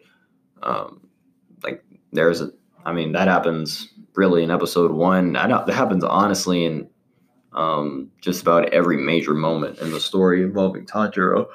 Um, 0.64 1.08
like 1.64 1.84
there's 2.12 2.42
a, 2.42 2.52
I 2.86 2.94
mean, 2.94 3.12
that 3.14 3.28
happens 3.28 3.90
really 4.16 4.44
in 4.44 4.52
episode 4.52 4.92
one. 4.92 5.34
That, 5.34 5.70
happens 5.70 6.04
honestly 6.04 6.66
in 6.66 6.90
um, 7.54 8.12
just 8.22 8.42
about 8.42 8.70
every 8.70 8.98
major 8.98 9.34
moment 9.34 9.80
in 9.80 9.92
the 9.92 10.00
story 10.00 10.44
involving 10.44 10.86
Tanjiro. 10.86 11.48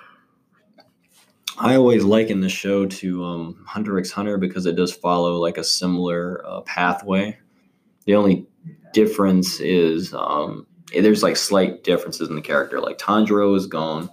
I 1.59 1.77
always 1.77 2.03
liken 2.03 2.41
the 2.41 2.49
show 2.49 2.87
to 2.87 3.25
um, 3.25 3.65
Hunter 3.67 3.99
x 3.99 4.11
Hunter 4.11 4.39
because 4.39 4.67
it 4.67 4.75
does 4.75 4.93
follow 4.93 5.37
like 5.37 5.57
a 5.57 5.65
similar 5.65 6.45
uh, 6.47 6.63
pathway. 6.63 7.39
The 8.07 8.17
only 8.17 8.47
difference 8.93 9.61
is 9.61 10.13
um, 10.15 10.67
there's 10.93 11.23
like 11.23 11.37
slight 11.37 11.85
differences 11.85 12.29
in 12.29 12.35
the 12.35 12.43
character. 12.43 12.81
Like 12.81 12.99
Tanjiro 12.99 13.57
is 13.57 13.67
Gon, 13.67 14.11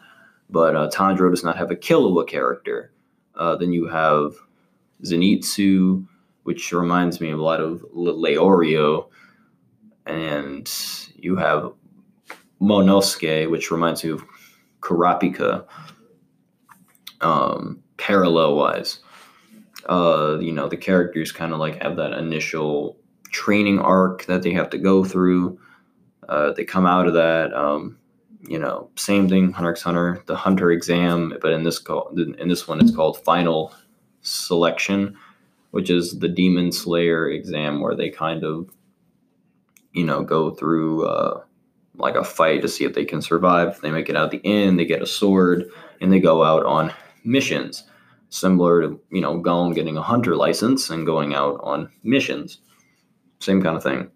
but 0.49 0.75
uh, 0.75 0.89
Tanjiro 0.93 1.31
does 1.31 1.43
not 1.43 1.57
have 1.57 1.71
a 1.71 1.75
Killua 1.75 2.27
character. 2.27 2.93
Uh, 3.35 3.55
then 3.55 3.73
you 3.73 3.87
have 3.87 4.33
Zenitsu, 5.03 6.05
which 6.51 6.73
reminds 6.73 7.21
me 7.21 7.29
of 7.29 7.39
a 7.39 7.41
lot 7.41 7.61
of 7.61 7.79
Leorio, 7.95 9.07
and 10.05 10.69
you 11.15 11.37
have 11.37 11.71
Monosuke, 12.61 13.49
which 13.49 13.71
reminds 13.71 14.03
me 14.03 14.09
of 14.09 14.25
Kurapika, 14.81 15.65
um, 17.21 17.81
parallel 17.95 18.55
wise. 18.57 18.99
Uh, 19.87 20.39
you 20.41 20.51
know, 20.51 20.67
the 20.67 20.75
characters 20.75 21.31
kind 21.31 21.53
of 21.53 21.59
like 21.59 21.81
have 21.81 21.95
that 21.95 22.11
initial 22.11 22.97
training 23.29 23.79
arc 23.79 24.25
that 24.25 24.41
they 24.41 24.51
have 24.51 24.69
to 24.71 24.77
go 24.77 25.05
through. 25.05 25.57
Uh, 26.27 26.51
they 26.51 26.65
come 26.65 26.85
out 26.85 27.07
of 27.07 27.13
that. 27.13 27.53
Um, 27.53 27.97
you 28.45 28.59
know, 28.59 28.89
same 28.97 29.29
thing. 29.29 29.53
Hunter 29.53 29.71
x 29.71 29.83
Hunter, 29.83 30.21
the 30.25 30.35
Hunter 30.35 30.69
exam, 30.71 31.33
but 31.41 31.53
in 31.53 31.63
this 31.63 31.79
call, 31.79 32.09
in 32.17 32.49
this 32.49 32.67
one, 32.67 32.81
it's 32.81 32.93
called 32.93 33.23
Final 33.23 33.73
Selection, 34.19 35.15
which 35.71 35.89
is 35.89 36.19
the 36.19 36.27
Demon 36.27 36.71
Slayer 36.71 37.29
exam, 37.29 37.81
where 37.81 37.95
they 37.95 38.09
kind 38.09 38.43
of, 38.43 38.69
you 39.93 40.03
know, 40.03 40.23
go 40.23 40.51
through 40.51 41.07
uh, 41.07 41.41
like 41.95 42.15
a 42.15 42.23
fight 42.23 42.61
to 42.61 42.67
see 42.67 42.85
if 42.85 42.93
they 42.93 43.05
can 43.05 43.21
survive. 43.21 43.79
They 43.81 43.91
make 43.91 44.09
it 44.09 44.15
out 44.15 44.31
the 44.31 44.45
end, 44.45 44.79
they 44.79 44.85
get 44.85 45.01
a 45.01 45.07
sword, 45.07 45.65
and 45.99 46.11
they 46.11 46.19
go 46.19 46.43
out 46.43 46.65
on 46.65 46.93
missions, 47.23 47.83
similar 48.29 48.81
to 48.81 48.99
you 49.11 49.21
know 49.21 49.37
Gon 49.39 49.73
getting 49.73 49.97
a 49.97 50.01
hunter 50.01 50.35
license 50.35 50.89
and 50.89 51.05
going 51.05 51.33
out 51.33 51.59
on 51.63 51.91
missions. 52.03 52.59
Same 53.39 53.61
kind 53.61 53.75
of 53.75 53.83
thing. 53.83 54.11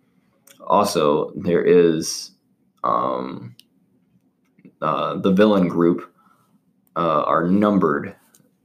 Also, 0.68 1.32
there 1.36 1.64
is 1.64 2.32
um, 2.84 3.56
uh, 4.82 5.16
the 5.16 5.32
villain 5.32 5.68
group 5.68 6.12
uh, 6.96 7.24
are 7.24 7.48
numbered. 7.48 8.16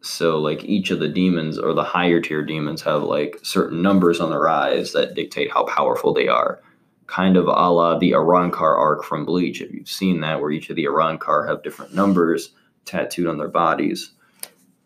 So, 0.03 0.39
like 0.39 0.65
each 0.65 0.91
of 0.91 0.99
the 0.99 1.09
demons 1.09 1.59
or 1.59 1.75
the 1.75 1.85
higher 1.85 2.21
tier 2.21 2.43
demons 2.43 2.83
have 2.83 3.03
like 3.03 3.39
certain 3.43 3.83
numbers 3.83 4.21
on 4.21 4.31
their 4.31 4.49
eyes 4.49 4.93
that 4.93 5.15
dictate 5.15 5.53
how 5.53 5.65
powerful 5.65 6.15
they 6.15 6.29
are. 6.29 6.61
Kind 7.07 7.37
of 7.37 7.47
a 7.47 7.51
la 7.51 7.99
the 7.99 8.13
Arrancar 8.13 8.79
arc 8.79 9.05
from 9.05 9.25
Bleach, 9.25 9.61
if 9.61 9.73
you've 9.73 9.89
seen 9.89 10.21
that, 10.21 10.41
where 10.41 10.51
each 10.51 10.71
of 10.71 10.77
the 10.77 10.87
Arrancar 10.87 11.49
have 11.49 11.63
different 11.63 11.95
numbers 11.95 12.53
tattooed 12.85 13.27
on 13.27 13.37
their 13.37 13.49
bodies 13.49 14.13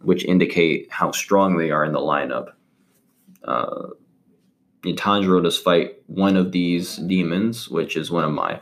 which 0.04 0.24
indicate 0.24 0.90
how 0.90 1.10
strong 1.10 1.56
they 1.56 1.70
are 1.70 1.84
in 1.84 1.92
the 1.92 1.98
lineup. 1.98 2.52
Uh, 3.42 3.88
Tanjiro 4.84 5.42
does 5.42 5.58
fight 5.58 5.96
one 6.06 6.36
of 6.36 6.52
these 6.52 6.96
demons, 6.96 7.68
which 7.68 7.96
is 7.96 8.10
one 8.10 8.24
of 8.24 8.32
my 8.32 8.60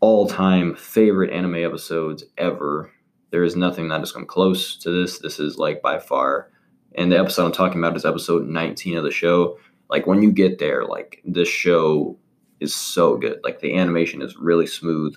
all-time 0.00 0.74
favorite 0.74 1.30
anime 1.30 1.54
episodes 1.54 2.24
ever. 2.36 2.90
There 3.32 3.44
is 3.44 3.56
nothing 3.56 3.88
that 3.88 4.00
has 4.00 4.12
come 4.12 4.26
close 4.26 4.76
to 4.76 4.90
this. 4.90 5.18
This 5.18 5.40
is 5.40 5.56
like 5.56 5.80
by 5.80 5.98
far, 5.98 6.50
and 6.94 7.10
the 7.10 7.18
episode 7.18 7.46
I'm 7.46 7.52
talking 7.52 7.78
about 7.78 7.96
is 7.96 8.04
episode 8.04 8.46
19 8.46 8.98
of 8.98 9.04
the 9.04 9.10
show. 9.10 9.58
Like 9.88 10.06
when 10.06 10.22
you 10.22 10.30
get 10.30 10.58
there, 10.58 10.84
like 10.84 11.22
this 11.24 11.48
show 11.48 12.18
is 12.60 12.74
so 12.74 13.16
good. 13.16 13.40
Like 13.42 13.60
the 13.60 13.74
animation 13.74 14.20
is 14.20 14.36
really 14.36 14.66
smooth. 14.66 15.16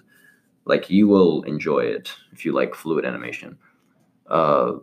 Like 0.63 0.89
you 0.89 1.09
will 1.09 1.43
enjoy 1.43 1.81
it 1.81 2.13
if 2.31 2.45
you 2.45 2.53
like 2.53 2.73
fluid 2.73 3.03
animation. 3.03 3.57
Uh, 4.27 4.75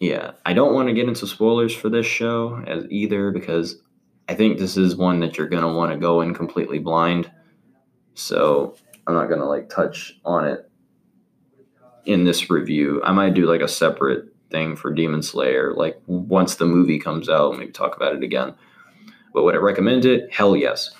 yeah, 0.00 0.32
I 0.44 0.52
don't 0.52 0.74
want 0.74 0.88
to 0.88 0.94
get 0.94 1.06
into 1.08 1.28
spoilers 1.28 1.74
for 1.74 1.88
this 1.88 2.06
show 2.06 2.60
as 2.66 2.86
either 2.90 3.30
because 3.30 3.80
I 4.28 4.34
think 4.34 4.58
this 4.58 4.76
is 4.76 4.96
one 4.96 5.20
that 5.20 5.38
you're 5.38 5.48
gonna 5.48 5.72
want 5.72 5.92
to 5.92 5.98
go 5.98 6.22
in 6.22 6.34
completely 6.34 6.80
blind. 6.80 7.30
So 8.14 8.74
I'm 9.06 9.14
not 9.14 9.28
gonna 9.28 9.48
like 9.48 9.68
touch 9.68 10.18
on 10.24 10.48
it 10.48 10.69
in 12.10 12.24
this 12.24 12.50
review. 12.50 13.00
I 13.04 13.12
might 13.12 13.34
do 13.34 13.46
like 13.46 13.60
a 13.60 13.68
separate 13.68 14.34
thing 14.50 14.74
for 14.74 14.92
Demon 14.92 15.22
Slayer, 15.22 15.72
like 15.74 16.00
once 16.06 16.56
the 16.56 16.66
movie 16.66 16.98
comes 16.98 17.28
out, 17.28 17.56
maybe 17.56 17.70
talk 17.70 17.94
about 17.94 18.16
it 18.16 18.24
again. 18.24 18.52
But 19.32 19.44
would 19.44 19.54
I 19.54 19.58
recommend 19.58 20.04
it? 20.04 20.32
Hell 20.32 20.56
yes. 20.56 20.90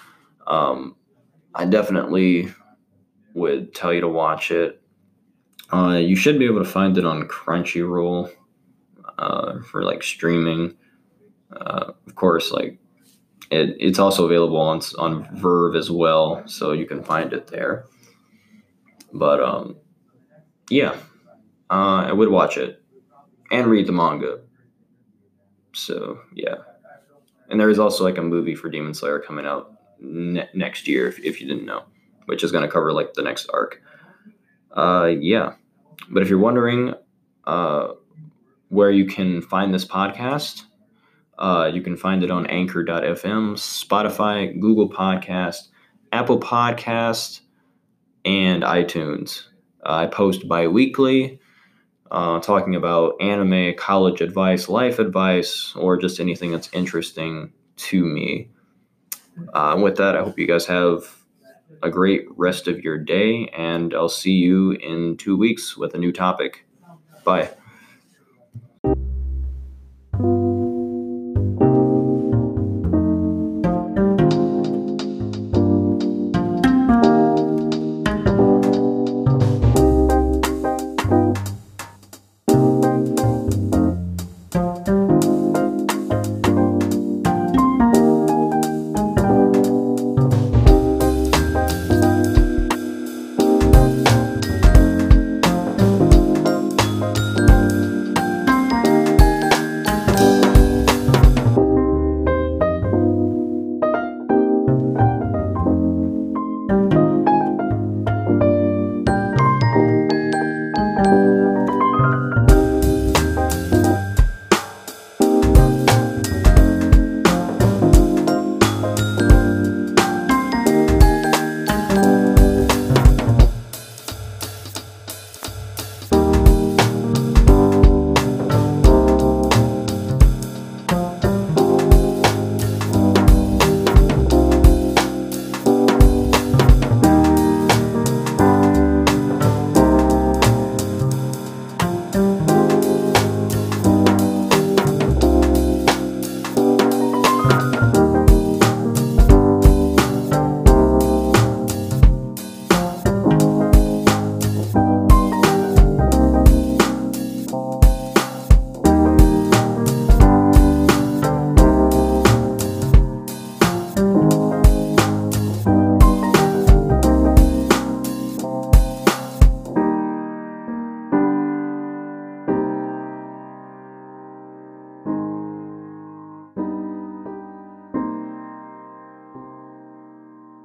Um, 0.47 0.95
I 1.53 1.65
definitely 1.65 2.53
would 3.35 3.75
tell 3.75 3.93
you 3.93 4.01
to 4.03 4.09
watch 4.09 4.53
it. 4.53 4.81
Uh, 5.73 5.97
you 5.97 6.15
should 6.15 6.39
be 6.39 6.45
able 6.45 6.63
to 6.63 6.71
find 6.71 6.97
it 6.97 7.05
on 7.05 7.27
Crunchyroll 7.27 8.31
uh, 9.19 9.61
for 9.63 9.83
like 9.83 10.05
streaming. 10.05 10.77
Uh, 11.53 11.93
of 12.07 12.15
course, 12.15 12.53
like 12.53 12.79
it, 13.51 13.77
it's 13.81 13.99
also 13.99 14.27
available 14.27 14.61
on 14.61 14.81
on 14.99 15.25
VRV 15.37 15.77
as 15.77 15.91
well, 15.91 16.47
so 16.47 16.71
you 16.71 16.87
can 16.87 17.03
find 17.03 17.33
it 17.33 17.49
there. 17.49 17.87
But 19.13 19.43
um, 19.43 19.77
yeah, 20.71 20.97
uh, 21.71 22.07
I 22.09 22.13
would 22.13 22.31
watch 22.31 22.57
it 22.57 22.83
and 23.51 23.67
read 23.67 23.87
the 23.87 23.93
manga. 23.93 24.41
So 25.73 26.21
yeah, 26.35 26.57
and 27.49 27.61
there 27.61 27.71
is 27.71 27.79
also 27.79 28.05
like 28.05 28.19
a 28.19 28.23
movie 28.23 28.55
for 28.55 28.69
Demon 28.71 28.95
Slayer 28.95 29.19
coming 29.19 29.47
out 29.47 29.73
ne- 30.01 30.49
next 30.55 30.89
year, 30.89 31.07
if, 31.07 31.19
if 31.21 31.41
you 31.41 31.47
didn't 31.47 31.67
know, 31.67 31.83
which 32.27 32.43
is 32.43 32.53
going 32.53 32.63
to 32.63 32.71
cover 32.71 32.93
like 32.93 33.15
the 33.15 33.23
next 33.23 33.49
arc. 33.53 33.83
Uh, 34.75 35.11
yeah, 35.21 35.55
but 36.09 36.23
if 36.23 36.29
you're 36.29 36.39
wondering, 36.39 36.95
uh, 37.45 37.89
where 38.71 38.91
you 38.91 39.05
can 39.05 39.43
find 39.43 39.75
this 39.75 39.85
podcast. 39.85 40.63
Uh, 41.39 41.71
you 41.73 41.83
can 41.83 41.97
find 41.97 42.23
it 42.23 42.31
on 42.31 42.47
anchor.fm, 42.47 43.55
Spotify, 43.57 44.59
Google 44.61 44.89
Podcast, 44.89 45.69
Apple 46.13 46.39
Podcast, 46.39 47.41
and 48.25 48.63
iTunes. 48.63 49.45
Uh, 49.85 49.95
I 49.95 50.07
post 50.07 50.49
bi 50.49 50.67
weekly 50.69 51.41
uh, 52.11 52.41
talking 52.41 52.75
about 52.75 53.15
anime, 53.21 53.75
college 53.77 54.21
advice, 54.21 54.69
life 54.69 54.99
advice, 54.99 55.73
or 55.77 55.97
just 55.97 56.21
anything 56.21 56.51
that's 56.51 56.69
interesting 56.73 57.53
to 57.77 58.05
me. 58.05 58.51
Uh, 59.53 59.79
with 59.81 59.97
that, 59.97 60.17
I 60.17 60.23
hope 60.23 60.39
you 60.39 60.47
guys 60.47 60.67
have 60.67 61.05
a 61.83 61.91
great 61.91 62.27
rest 62.37 62.69
of 62.69 62.81
your 62.81 62.99
day, 62.99 63.49
and 63.57 63.95
I'll 63.95 64.09
see 64.09 64.33
you 64.33 64.73
in 64.73 65.17
two 65.17 65.37
weeks 65.37 65.77
with 65.77 65.95
a 65.95 65.99
new 65.99 66.13
topic. 66.13 66.67
Bye. 67.25 67.51